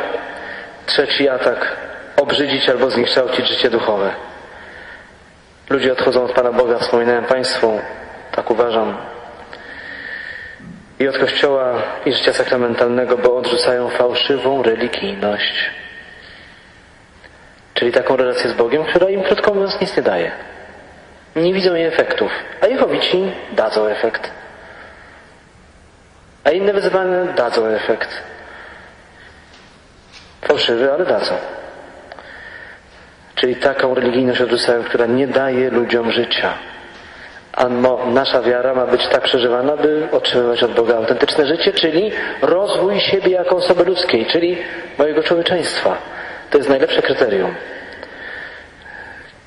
[0.86, 1.76] trzeci atak.
[2.16, 4.10] Obrzydzić albo znikształcić życie duchowe.
[5.70, 7.80] Ludzie odchodzą od Pana Boga, wspominałem Państwu,
[8.32, 8.96] tak uważam,
[11.00, 15.70] i od Kościoła i życia sakramentalnego, bo odrzucają fałszywą religijność.
[17.74, 20.30] Czyli taką relację z Bogiem, która im krótko mówiąc nic nie daje.
[21.36, 24.30] Nie widzą jej efektów, a Jehowici dadzą efekt.
[26.44, 28.22] A inne wyzwania dadzą efekt.
[30.42, 31.34] Fałszywy, ale dadzą.
[33.40, 36.54] Czyli taką religijność odrzucają, która nie daje ludziom życia.
[37.52, 37.68] A
[38.06, 42.12] nasza wiara ma być tak przeżywana, by otrzymywać od Boga autentyczne życie, czyli
[42.42, 44.58] rozwój siebie jako osoby ludzkiej, czyli
[44.98, 45.96] mojego człowieczeństwa.
[46.50, 47.54] To jest najlepsze kryterium.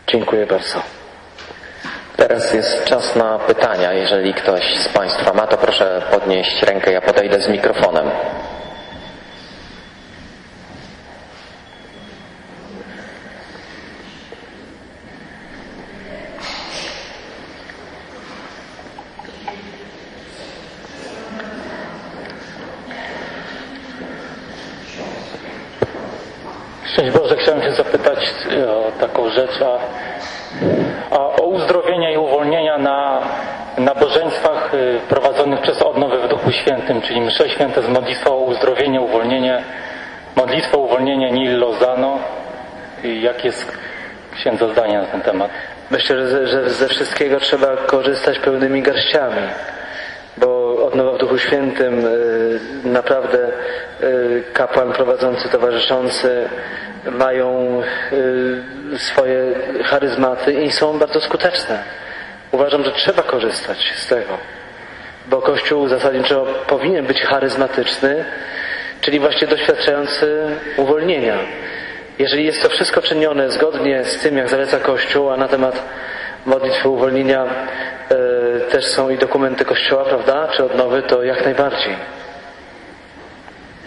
[0.07, 0.81] Dziękuję bardzo.
[2.17, 3.93] Teraz jest czas na pytania.
[3.93, 8.09] Jeżeli ktoś z Państwa ma, to proszę podnieść rękę, ja podejdę z mikrofonem.
[26.93, 28.19] Szczęść Boże, chciałem się zapytać
[28.51, 29.77] e, o taką rzecz, a,
[31.15, 33.21] a o uzdrowienia i uwolnienia na
[33.77, 39.01] nabożeństwach e, prowadzonych przez odnowę w Duchu Świętym, czyli msze święte z modlitwą o uzdrowienie,
[39.01, 39.63] uwolnienie,
[40.35, 42.19] modlitwą uwolnienie Nil Lozano.
[43.03, 43.77] I jakie jest
[44.35, 45.51] księdza zdanie na ten temat?
[45.91, 49.47] Myślę, że, że ze wszystkiego trzeba korzystać pełnymi garściami,
[50.37, 53.37] bo odnowa w Duchu Świętym y, naprawdę
[54.03, 56.49] y, kapłan prowadzący, towarzyszący
[57.11, 57.81] mają
[58.93, 61.83] y, swoje charyzmaty i są bardzo skuteczne.
[62.51, 64.37] Uważam, że trzeba korzystać z tego,
[65.27, 68.25] bo Kościół zasadniczo powinien być charyzmatyczny,
[69.01, 70.45] czyli właśnie doświadczający
[70.77, 71.39] uwolnienia.
[72.19, 75.83] Jeżeli jest to wszystko czynione zgodnie z tym, jak zaleca Kościół, a na temat
[76.45, 81.95] modlitwy uwolnienia e, też są i dokumenty Kościoła, prawda, czy odnowy, to jak najbardziej.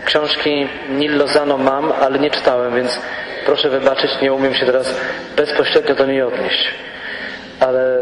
[0.06, 3.00] Książki Nil Lozano mam, ale nie czytałem, więc
[3.46, 4.94] proszę wybaczyć, nie umiem się teraz
[5.36, 6.74] bezpośrednio do niej odnieść.
[7.60, 7.98] Ale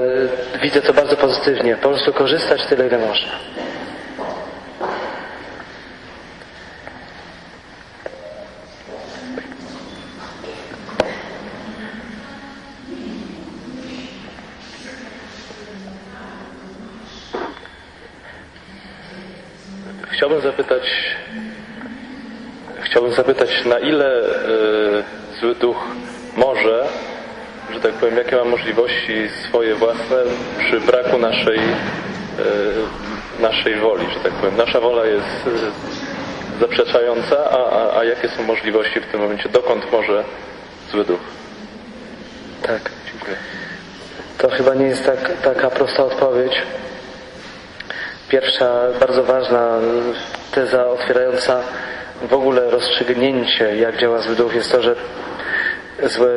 [0.62, 1.76] widzę to bardzo pozytywnie.
[1.76, 3.32] Po prostu korzystać tyle, ile można.
[20.10, 20.82] Chciałbym zapytać,
[22.84, 25.02] chciałbym zapytać, na ile y,
[25.40, 25.76] zły duch
[26.36, 26.84] może,
[27.72, 30.16] że tak powiem, jakie ma możliwości swoje własne
[30.58, 34.56] przy braku naszej, y, naszej woli, że tak powiem.
[34.56, 39.92] Nasza wola jest y, zaprzeczająca, a, a, a jakie są możliwości w tym momencie, dokąd
[39.92, 40.24] może
[40.92, 41.20] zły duch?
[42.62, 42.90] Tak.
[43.12, 43.36] Dziękuję.
[44.38, 46.62] To chyba nie jest tak, taka prosta odpowiedź.
[48.28, 48.70] Pierwsza,
[49.00, 49.78] bardzo ważna
[50.52, 51.60] teza otwierająca
[52.22, 54.94] w ogóle rozstrzygnięcie, jak działa zły duch, jest to, że
[56.02, 56.28] złe,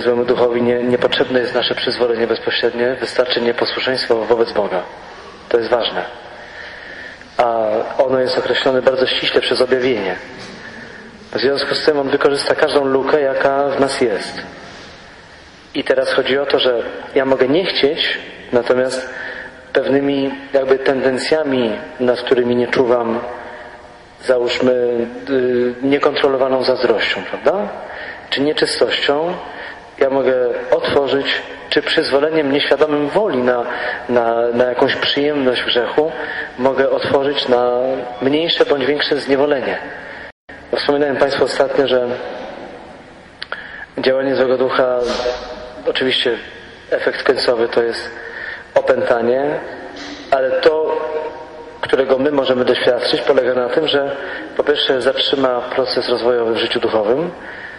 [0.00, 4.82] złemu duchowi nie, niepotrzebne jest nasze przyzwolenie bezpośrednie, wystarczy nieposłuszeństwo wobec Boga.
[5.48, 6.04] To jest ważne.
[7.36, 7.68] A
[7.98, 10.16] ono jest określone bardzo ściśle przez objawienie.
[11.32, 14.42] W związku z tym on wykorzysta każdą lukę, jaka w nas jest.
[15.74, 16.82] I teraz chodzi o to, że
[17.14, 18.18] ja mogę nie chcieć,
[18.52, 19.08] natomiast
[19.72, 23.20] pewnymi jakby tendencjami, nad którymi nie czuwam,
[24.26, 27.68] załóżmy yy, niekontrolowaną zazdrością, prawda?
[28.30, 29.34] Czy nieczystością,
[29.98, 30.34] ja mogę
[30.70, 31.26] otworzyć,
[31.70, 33.64] czy przyzwoleniem nieświadomym woli na,
[34.08, 36.12] na, na jakąś przyjemność grzechu,
[36.58, 37.70] mogę otworzyć na
[38.22, 39.78] mniejsze bądź większe zniewolenie.
[40.76, 42.08] Wspominałem Państwu ostatnio, że
[43.98, 44.98] działanie złego ducha,
[45.88, 46.38] oczywiście
[46.90, 48.10] efekt końcowy to jest
[48.74, 49.58] opętanie,
[50.30, 51.00] ale to,
[51.86, 54.16] którego my możemy doświadczyć, polega na tym, że
[54.56, 57.30] po pierwsze zatrzyma proces rozwojowy w życiu duchowym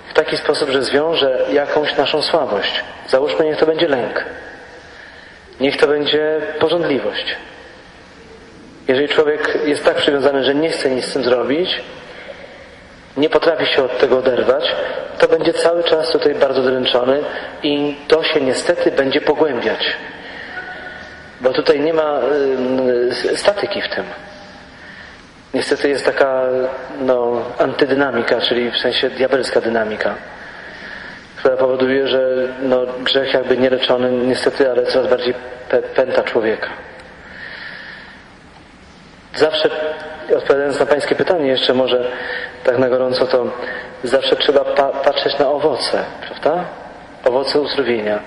[0.10, 2.84] w taki sposób, że zwiąże jakąś naszą słabość.
[3.08, 4.26] Załóżmy, niech to będzie lęk.
[5.60, 7.36] Niech to będzie porządliwość.
[8.88, 11.82] Jeżeli człowiek jest tak przywiązany, że nie chce nic z tym zrobić,
[13.18, 14.76] nie potrafi się od tego oderwać,
[15.18, 17.24] to będzie cały czas tutaj bardzo dręczony
[17.64, 19.98] i to się niestety będzie pogłębiać.
[21.42, 22.20] Bo tutaj nie ma
[23.32, 24.04] y, statyki w tym.
[25.54, 26.44] Niestety jest taka
[27.02, 30.16] no, antydynamika, czyli w sensie diabelska dynamika,
[31.36, 35.34] która powoduje, że no, grzech jakby nieleczony niestety, ale coraz bardziej
[35.96, 36.70] pęta człowieka.
[39.36, 39.70] Zawsze,
[40.38, 42.12] odpowiadając na Pańskie pytanie jeszcze może
[42.64, 43.52] tak na gorąco, to
[44.04, 46.64] zawsze trzeba pa patrzeć na owoce, prawda?
[47.26, 48.20] Owoce uzdrowienia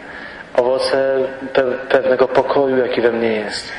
[0.60, 1.18] owoce
[1.52, 3.72] pe pewnego pokoju, jaki we mnie jest,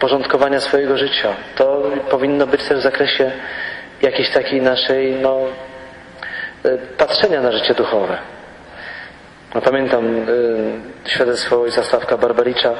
[0.00, 1.28] porządkowania swojego życia.
[1.56, 3.32] To powinno być też w zakresie
[4.02, 5.38] jakiejś takiej naszej, no,
[6.64, 8.18] e, patrzenia na życie duchowe.
[9.54, 12.74] No, pamiętam y, świadectwo ojca Stawka Barbaricza,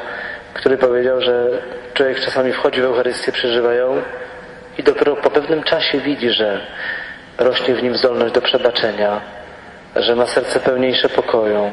[0.54, 1.48] który powiedział, że
[1.94, 4.02] człowiek czasami wchodzi w Eucharystię, przeżywa ją
[4.78, 6.60] i dopiero po pewnym czasie widzi, że
[7.38, 9.20] rośnie w nim zdolność do przebaczenia,
[9.96, 11.72] że ma serce pełniejsze pokoju,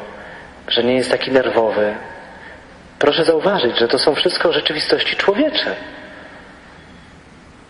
[0.68, 1.94] że nie jest taki nerwowy.
[3.00, 5.76] Proszę zauważyć, że to są wszystko rzeczywistości człowiecze.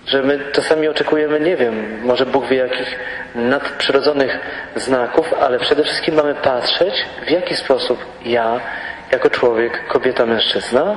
[0.07, 2.99] Że my czasami oczekujemy, nie wiem, może Bóg wie jakich
[3.35, 4.39] nadprzyrodzonych
[4.75, 8.59] znaków, ale przede wszystkim mamy patrzeć, w jaki sposób ja,
[9.11, 10.95] jako człowiek, kobieta, mężczyzna,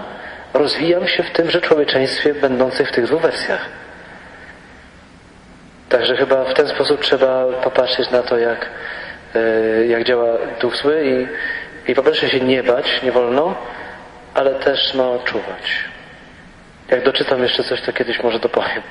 [0.55, 3.67] rozwijam się w tymże człowieczeństwie będących w tych dwóch wersjach.
[5.89, 8.67] Także chyba w ten sposób trzeba popatrzeć na to, jak,
[9.35, 11.27] e, jak działa duch zły i
[11.89, 13.55] i po pierwsze się nie bać, nie wolno,
[14.35, 15.85] ale też no czuwać.
[16.89, 18.83] Jak doczytam jeszcze coś, to kiedyś może dopowiem.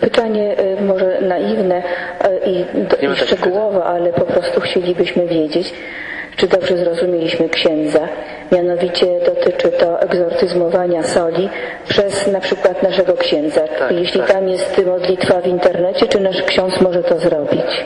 [0.00, 1.82] Pytanie e, może naiwne
[2.20, 2.60] e, i,
[3.04, 5.74] i szczegółowe, ale po prostu chcielibyśmy wiedzieć,
[6.36, 8.08] czy dobrze zrozumieliśmy księdza.
[8.52, 11.48] Mianowicie dotyczy to egzorcyzmowania soli
[11.88, 13.60] przez na przykład naszego księdza.
[13.78, 14.32] Tak, Jeśli tak.
[14.32, 17.84] tam jest modlitwa w internecie, czy nasz ksiądz może to zrobić?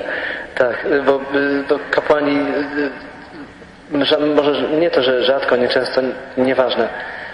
[0.59, 2.38] Tak, y, bo y, to kapłani,
[3.92, 6.01] y, y, że- może że- nie to, że rzadko, nie często,
[6.36, 6.88] nieważne,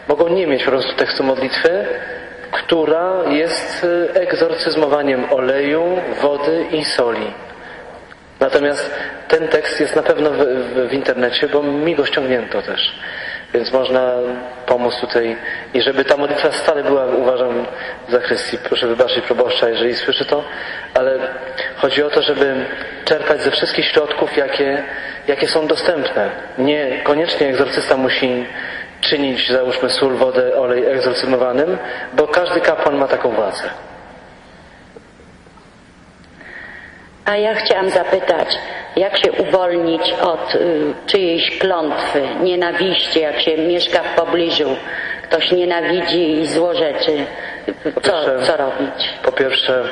[0.09, 1.85] mogą nie mieć po prostu tekstu modlitwy,
[2.53, 5.83] która jest y, egzorcyzmowaniem oleju,
[6.23, 7.27] wody i soli.
[8.41, 8.91] Natomiast
[9.29, 12.95] ten tekst jest na pewno w, w, w internecie, bo mi go ściągnięto też.
[13.55, 14.13] Więc można
[14.67, 15.37] pomóc tutaj.
[15.75, 17.67] I żeby ta modlitwa stale była, uważam,
[18.09, 20.45] w zakrystii, proszę wybaczyć proboszcza, jeżeli słyszy to,
[20.95, 21.19] ale
[21.77, 22.55] chodzi o to, żeby
[23.05, 24.83] czerpać ze wszystkich środków, jakie,
[25.29, 26.31] jakie są dostępne.
[26.59, 28.47] Nie koniecznie egzorcysta musi
[29.01, 31.79] czynić, załóżmy, sól, wodę, olej egzorcyzmowanym,
[32.13, 33.90] bo każdy kapłan ma taką władzę.
[37.25, 38.59] A ja chciałam zapytać,
[38.97, 44.77] jak się uwolnić od y, czyjejś klątwy, nienawiści, jak się mieszka w pobliżu,
[45.23, 47.25] ktoś nienawidzi i złorzeczy,
[47.95, 49.09] co, pierwsze- co robić?
[49.23, 49.85] Po pierwsze,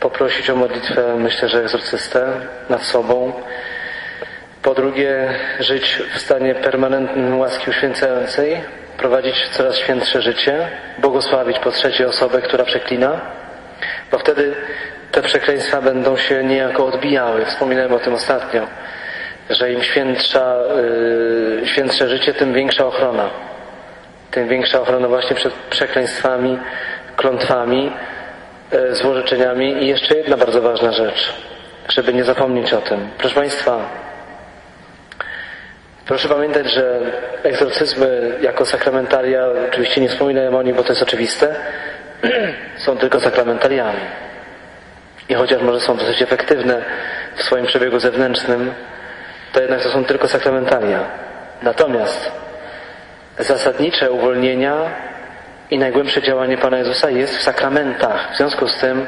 [0.00, 2.32] poprosić o modlitwę, myślę, że egzorcystę
[2.68, 3.32] nad sobą.
[4.62, 5.28] Po drugie,
[5.60, 8.60] żyć w stanie permanentnym łaski uświęcającej,
[8.98, 13.20] prowadzić coraz świętsze życie, błogosławić po trzecie osobę, która przeklina,
[14.10, 14.54] bo wtedy
[15.12, 17.44] te przekleństwa będą się niejako odbijały.
[17.44, 18.66] Wspominałem o tym ostatnio,
[19.50, 20.56] że im świętsza,
[21.60, 23.30] yy, świętsze życie, tym większa ochrona
[24.30, 26.58] tym większa ochrona właśnie przed przekleństwami,
[27.16, 27.92] klątwami,
[28.72, 29.82] e, złorzeczeniami.
[29.82, 31.32] I jeszcze jedna bardzo ważna rzecz,
[31.88, 33.08] żeby nie zapomnieć o tym.
[33.18, 33.78] Proszę Państwa,
[36.06, 37.00] proszę pamiętać, że
[37.42, 41.54] egzorcyzmy jako sakramentalia, oczywiście nie wspominałem o nich, bo to jest oczywiste,
[42.84, 44.00] są tylko sakramentaliami.
[45.30, 46.82] I chociaż może są dosyć efektywne
[47.36, 48.74] w swoim przebiegu zewnętrznym,
[49.52, 51.04] to jednak to są tylko sakramentalia.
[51.62, 52.32] Natomiast
[53.38, 54.74] zasadnicze uwolnienia
[55.70, 58.32] i najgłębsze działanie Pana Jezusa jest w sakramentach.
[58.34, 59.06] W związku z tym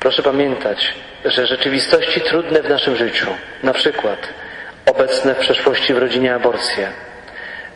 [0.00, 0.94] proszę pamiętać,
[1.24, 3.26] że rzeczywistości trudne w naszym życiu,
[3.62, 4.18] na przykład
[4.86, 6.88] obecne w przeszłości w rodzinie aborcje,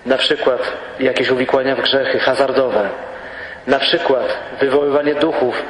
[0.07, 2.89] na przykład jakieś uwikłania w grzechy hazardowe,
[3.67, 5.63] na przykład wywoływanie duchów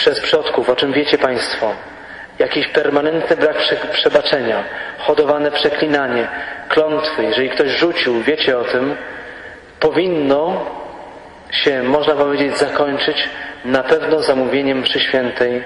[0.00, 1.72] przez przodków, o czym wiecie Państwo,
[2.38, 4.64] jakiś permanentny brak prze, przebaczenia,
[4.98, 6.28] hodowane przeklinanie,
[6.68, 8.96] klątwy, jeżeli ktoś rzucił, wiecie o tym,
[9.80, 10.66] powinno
[11.50, 13.28] się, można powiedzieć, zakończyć
[13.64, 15.62] na pewno zamówieniem przy świętej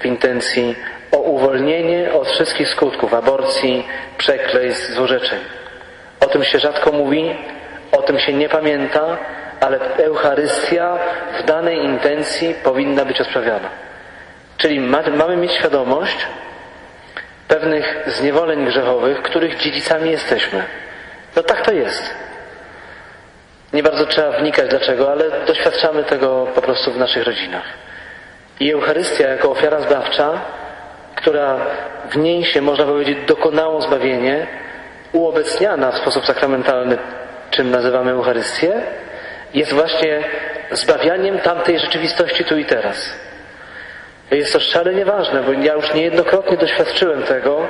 [0.00, 0.76] w intencji
[1.12, 3.86] o uwolnienie od wszystkich skutków aborcji,
[4.18, 5.38] przekleństw, złorzeczeń.
[6.20, 7.36] O tym się rzadko mówi,
[7.92, 9.18] o tym się nie pamięta,
[9.60, 10.98] ale Eucharystia
[11.40, 13.68] w danej intencji powinna być odprawiana.
[14.56, 16.26] Czyli ma, mamy mieć świadomość
[17.48, 20.62] pewnych zniewoleń grzechowych, których dziedzicami jesteśmy.
[21.36, 22.14] No tak to jest.
[23.72, 27.64] Nie bardzo trzeba wnikać dlaczego, ale doświadczamy tego po prostu w naszych rodzinach.
[28.60, 30.40] I Eucharystia jako ofiara zbawcza,
[31.14, 31.56] która
[32.10, 34.46] w niej się, można powiedzieć, dokonało zbawienie,
[35.12, 36.98] uobecniana w sposób sakramentalny,
[37.50, 38.82] czym nazywamy Eucharystię,
[39.54, 40.24] jest właśnie
[40.70, 43.14] zbawianiem tamtej rzeczywistości tu i teraz.
[44.30, 47.66] Jest to szalenie ważne, bo ja już niejednokrotnie doświadczyłem tego,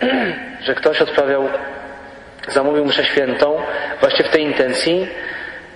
[0.66, 1.48] że ktoś odprawiał,
[2.48, 3.62] zamówił mszę świętą
[4.00, 5.08] właśnie w tej intencji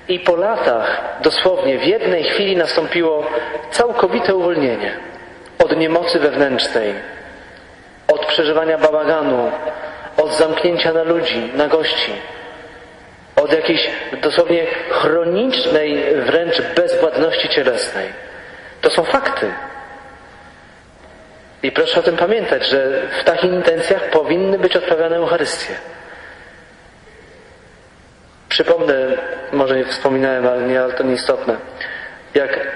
[0.08, 3.26] i po latach, dosłownie w jednej chwili nastąpiło
[3.70, 4.92] całkowite uwolnienie
[5.58, 6.94] od niemocy wewnętrznej,
[8.08, 9.50] od przeżywania bałaganu,
[10.16, 12.12] od zamknięcia na ludzi, na gości,
[13.36, 13.90] od jakiejś
[14.22, 18.08] dosłownie chronicznej wręcz bezwładności cielesnej.
[18.80, 19.52] To są fakty.
[21.62, 25.74] I proszę o tym pamiętać, że w takich intencjach powinny być odprawiane Eucharystie.
[28.48, 28.94] Przypomnę,
[29.52, 31.56] może nie wspominałem, ale, nie, ale to nieistotne.
[32.34, 32.66] Jak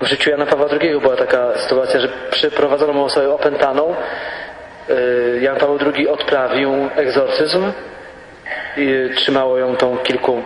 [0.00, 3.94] w życiu Jana Pawła II była taka sytuacja, że przyprowadzono osobę opętaną.
[4.88, 7.72] Yy, Jan Paweł II odprawił egzorcyzm
[8.76, 10.42] i trzymało ją tą kilku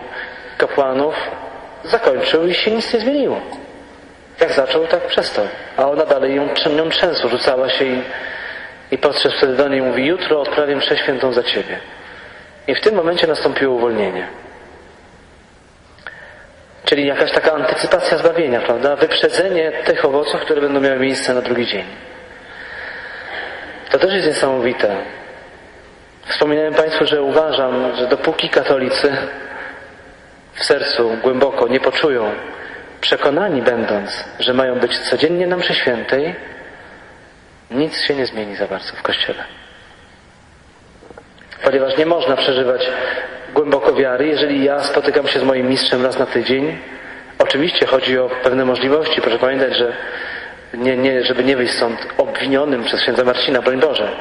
[0.57, 1.15] kapłanów.
[1.83, 3.41] Zakończył i się nic nie zmieniło.
[4.39, 5.47] Jak zaczął, tak przestał.
[5.77, 6.47] A ona dalej ją,
[6.77, 8.01] nią trzęsło, rzucała się i,
[8.91, 11.79] i podszedł wtedy do niej i mówi, jutro odprawię mszę świętą za Ciebie.
[12.67, 14.27] I w tym momencie nastąpiło uwolnienie.
[16.85, 18.95] Czyli jakaś taka antycypacja zbawienia, prawda?
[18.95, 21.85] Wyprzedzenie tych owoców, które będą miały miejsce na drugi dzień.
[23.91, 24.95] To też jest niesamowite.
[26.29, 29.17] Wspominałem Państwu, że uważam, że dopóki katolicy
[30.53, 32.31] w sercu głęboko nie poczują
[33.01, 36.35] przekonani będąc, że mają być codziennie na mszy świętej,
[37.71, 39.43] nic się nie zmieni za bardzo w Kościele.
[41.63, 42.89] Ponieważ nie można przeżywać
[43.53, 46.77] głęboko wiary, jeżeli ja spotykam się z moim mistrzem raz na tydzień.
[47.39, 49.21] Oczywiście chodzi o pewne możliwości.
[49.21, 49.93] Proszę pamiętać, że
[50.73, 54.11] nie, nie, żeby nie wyjść stąd obwinionym przez księdza Marcina, broń Boże.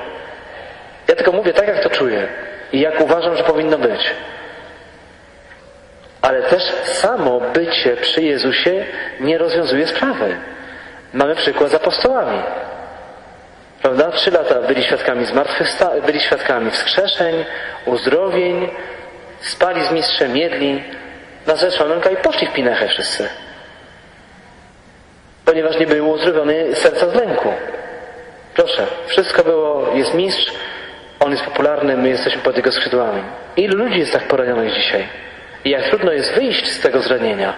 [1.08, 2.28] Ja tylko mówię tak, jak to czuję
[2.72, 4.10] i jak uważam, że powinno być.
[6.22, 8.84] Ale też samo bycie przy Jezusie
[9.20, 10.36] nie rozwiązuje sprawy.
[11.12, 12.42] Mamy przykład z apostołami.
[13.82, 14.10] Prawda?
[14.10, 17.44] Trzy lata byli świadkami zmartwychwstania, byli świadkami wskrzeszeń,
[17.86, 18.68] uzdrowień,
[19.40, 20.84] spali z mistrzem, jedli,
[21.46, 23.28] na zeszłonka i poszli w pinechę wszyscy.
[25.44, 27.52] Ponieważ nie było uzdrowiony serca z lęku.
[28.54, 30.52] Proszę, wszystko było, jest mistrz,
[31.28, 33.22] on jest popularny, my jesteśmy pod jego skrzydłami.
[33.56, 35.08] Ilu ludzi jest tak poranionych dzisiaj?
[35.64, 37.54] I jak trudno jest wyjść z tego zranienia.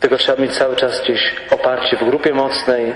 [0.00, 2.94] Tylko trzeba mieć cały czas gdzieś oparcie w grupie mocnej,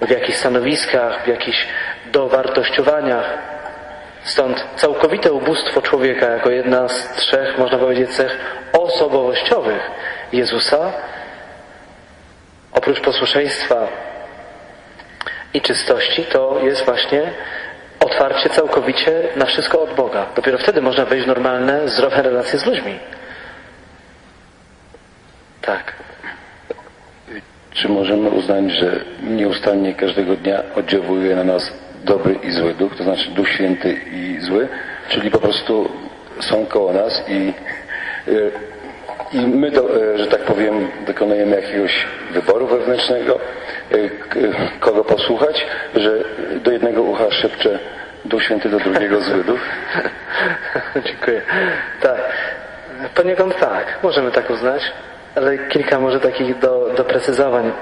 [0.00, 1.66] w jakichś stanowiskach, w jakichś
[2.12, 3.38] dowartościowaniach.
[4.22, 8.38] Stąd całkowite ubóstwo człowieka jako jedna z trzech, można powiedzieć, cech
[8.72, 9.90] osobowościowych
[10.32, 10.92] Jezusa,
[12.72, 13.88] oprócz posłuszeństwa
[15.54, 17.32] i czystości, to jest właśnie
[18.04, 20.26] otwarcie całkowicie na wszystko od Boga.
[20.36, 22.98] Dopiero wtedy można wejść w normalne, zdrowe relacje z ludźmi.
[25.62, 25.92] Tak.
[27.70, 31.72] Czy możemy uznać, że nieustannie każdego dnia oddziałuje na nas
[32.04, 34.68] dobry i zły duch, to znaczy duch święty i zły,
[35.08, 35.88] czyli po prostu
[36.40, 37.52] są koło nas i,
[38.28, 38.50] y,
[39.32, 43.38] i my, do, y, że tak powiem, dokonujemy jakiegoś wyboru wewnętrznego,
[44.80, 46.10] kogo posłuchać, że
[46.64, 47.78] do jednego ucha szepcze
[48.24, 49.60] duch święty, do drugiego zły duch.
[51.06, 51.42] Dziękuję.
[52.00, 52.20] Tak.
[53.14, 53.98] Poniekąd tak.
[54.02, 54.82] Możemy tak uznać,
[55.34, 57.72] ale kilka może takich do, doprecyzowań.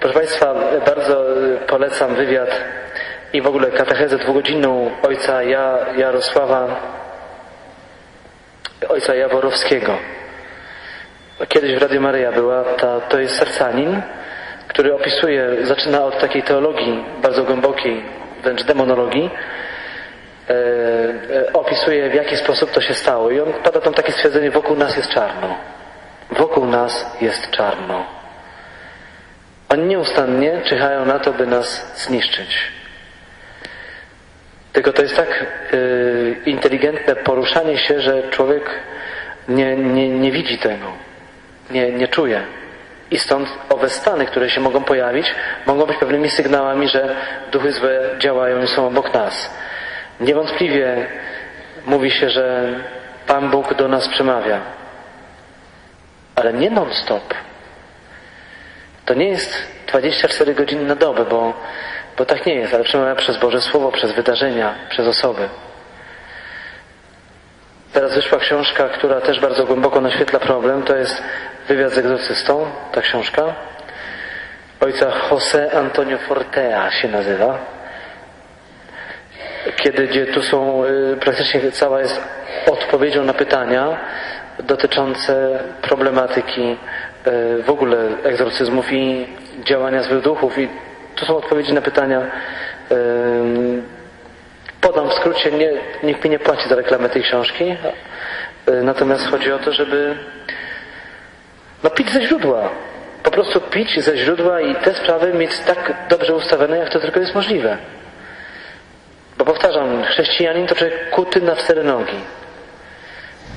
[0.00, 0.54] Proszę Państwa,
[0.86, 1.24] bardzo
[1.66, 2.60] polecam wywiad
[3.32, 6.80] i w ogóle katechezę dwugodzinną ojca ja, Jarosława,
[8.88, 9.98] ojca Jaworowskiego.
[11.48, 14.02] Kiedyś w Radio Maryja była, ta, to jest sercanin,
[14.76, 18.02] który opisuje, zaczyna od takiej teologii bardzo głębokiej,
[18.42, 19.30] wręcz demonologii,
[20.48, 24.50] e, e, opisuje w jaki sposób to się stało i on pada tam takie stwierdzenie,
[24.50, 25.56] wokół nas jest czarno.
[26.30, 28.06] Wokół nas jest czarno.
[29.68, 32.58] Oni nieustannie czyhają na to, by nas zniszczyć.
[34.72, 38.70] Tylko to jest tak y, inteligentne poruszanie się, że człowiek
[39.48, 40.92] nie, nie, nie widzi tego,
[41.70, 42.42] nie, nie czuje.
[43.10, 45.34] I stąd owe stany, które się mogą pojawić,
[45.66, 47.16] mogą być pewnymi sygnałami, że
[47.52, 49.50] duchy złe działają i są obok nas.
[50.20, 51.06] Niewątpliwie
[51.86, 52.74] mówi się, że
[53.26, 54.60] Pan Bóg do nas przemawia,
[56.34, 57.34] ale nie non-stop.
[59.04, 59.54] To nie jest
[59.86, 61.52] 24 godziny na dobę, bo,
[62.18, 65.48] bo tak nie jest, ale przemawia przez Boże Słowo, przez wydarzenia, przez osoby.
[67.96, 70.82] Teraz wyszła książka, która też bardzo głęboko naświetla problem.
[70.82, 71.22] To jest
[71.68, 73.54] Wywiad z egzorcystą, ta książka.
[74.80, 77.58] Ojca José Antonio Fortea się nazywa.
[79.76, 82.22] Kiedy gdzie tu są, y, praktycznie cała jest
[82.66, 83.98] odpowiedzią na pytania
[84.58, 86.76] dotyczące problematyki
[87.26, 89.26] y, w ogóle egzorcyzmów i
[89.64, 90.58] działania złych duchów.
[90.58, 90.68] I
[91.14, 92.20] tu są odpowiedzi na pytania.
[94.86, 95.70] Podam w skrócie, nie,
[96.02, 97.64] nikt mi nie płaci za reklamę tej książki.
[98.68, 100.16] y, Natomiast chodzi o to, żeby
[101.84, 102.68] no pić ze źródła.
[103.22, 107.20] Po prostu pić ze źródła i te sprawy mieć tak dobrze ustawione, jak to tylko
[107.20, 107.76] jest możliwe.
[109.38, 112.20] Bo powtarzam, chrześcijanin to człowiek kuty na cztery nogi.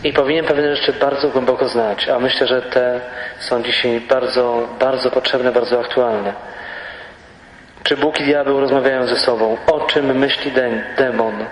[0.04, 3.00] I powinien pewne rzeczy bardzo głęboko znać, a myślę, że te
[3.40, 6.34] są dzisiaj bardzo, bardzo potrzebne, bardzo aktualne.
[7.84, 9.58] Czy Bóg i diabeł rozmawiają ze sobą?
[9.68, 11.46] O czym myśli de- demon?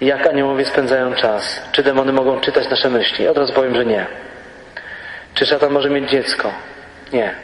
[0.00, 1.62] Jak aniołowie spędzają czas?
[1.72, 3.28] Czy demony mogą czytać nasze myśli?
[3.28, 4.06] Od razu powiem, że nie.
[5.34, 6.52] Czy szatan może mieć dziecko?
[7.12, 7.34] Nie.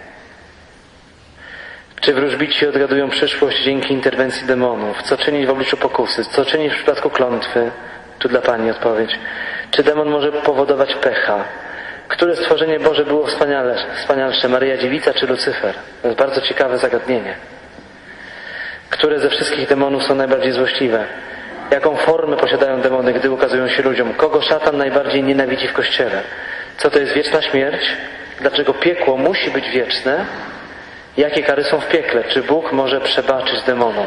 [2.01, 5.03] Czy wróżbici odgadują przyszłość dzięki interwencji demonów?
[5.03, 6.25] Co czynić w obliczu pokusy?
[6.25, 7.71] Co czynić w przypadku klątwy?
[8.19, 9.19] Tu dla Pani odpowiedź.
[9.71, 11.45] Czy demon może powodować pecha?
[12.09, 14.49] Które stworzenie Boże było wspanialsze?
[14.49, 15.75] Maryja Dziewica czy Lucyfer?
[16.03, 17.35] To jest bardzo ciekawe zagadnienie.
[18.93, 21.05] Które ze wszystkich demonów są najbardziej złośliwe?
[21.71, 24.15] Jaką formę posiadają demony, gdy ukazują się ludziom?
[24.15, 26.23] Kogo szatan najbardziej nienawidzi w Kościele?
[26.79, 27.83] Co to jest wieczna śmierć?
[28.41, 30.25] Dlaczego piekło musi być wieczne?
[31.17, 32.25] Jakie kary są w piekle?
[32.25, 34.07] Czy Bóg może przebaczyć demonom?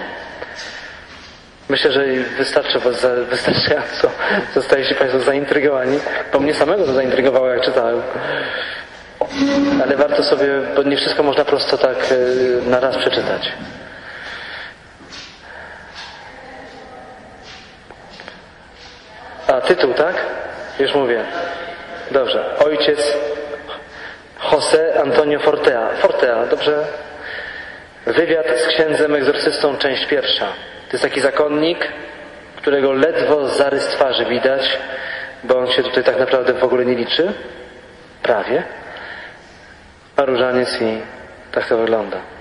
[1.69, 2.05] Myślę, że
[2.37, 4.11] wystarczy za, wystarczająco
[4.55, 5.99] zostaliście Państwo zaintrygowani,
[6.33, 8.01] bo mnie samego to zaintrygowało, jak czytałem.
[9.83, 13.51] Ale warto sobie, bo nie wszystko można prosto tak e, na raz przeczytać.
[19.47, 20.15] A, tytuł, tak?
[20.79, 21.23] Już mówię.
[22.11, 22.45] Dobrze.
[22.65, 23.17] Ojciec
[24.51, 25.89] José Antonio Fortea.
[25.89, 26.85] Fortea, dobrze?
[28.05, 30.45] Wywiad z księdzem egzorcystą, część pierwsza.
[30.87, 31.87] To jest taki zakonnik,
[32.57, 34.77] którego ledwo zarys twarzy widać,
[35.43, 37.33] bo on się tutaj tak naprawdę w ogóle nie liczy.
[38.23, 38.63] Prawie.
[40.15, 41.01] A różaniec i
[41.51, 42.34] tak to wygląda.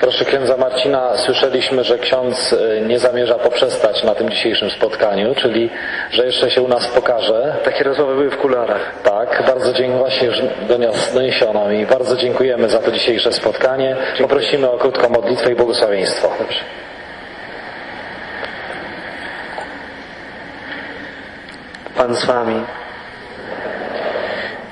[0.00, 5.70] Proszę księdza Marcina, słyszeliśmy, że ksiądz y, nie zamierza poprzestać na tym dzisiejszym spotkaniu, czyli
[6.10, 7.56] że jeszcze się u nas pokaże.
[7.64, 8.94] Takie rozmowy były w kularach.
[9.02, 10.42] Tak, bardzo dziękuję, właśnie już
[11.14, 11.86] doniesiono mi.
[11.86, 13.96] Bardzo dziękujemy za to dzisiejsze spotkanie.
[14.18, 16.32] Poprosimy o krótką modlitwę i błogosławieństwo.
[16.38, 16.60] Dobrze.
[21.96, 22.64] Pan z Wami.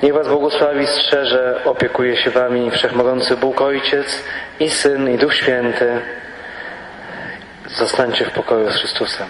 [0.03, 4.23] Niech Was błogosławi, strzeże, opiekuje się Wami Wszechmogący Bóg Ojciec
[4.59, 6.01] i Syn i Duch Święty.
[7.67, 9.27] Zostańcie w pokoju z Chrystusem.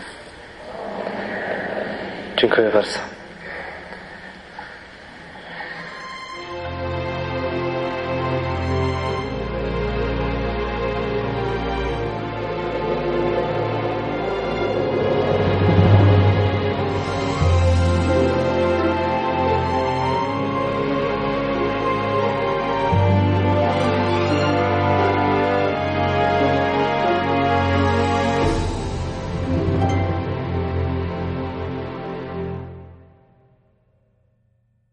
[2.38, 3.16] Dziękuję bardzo.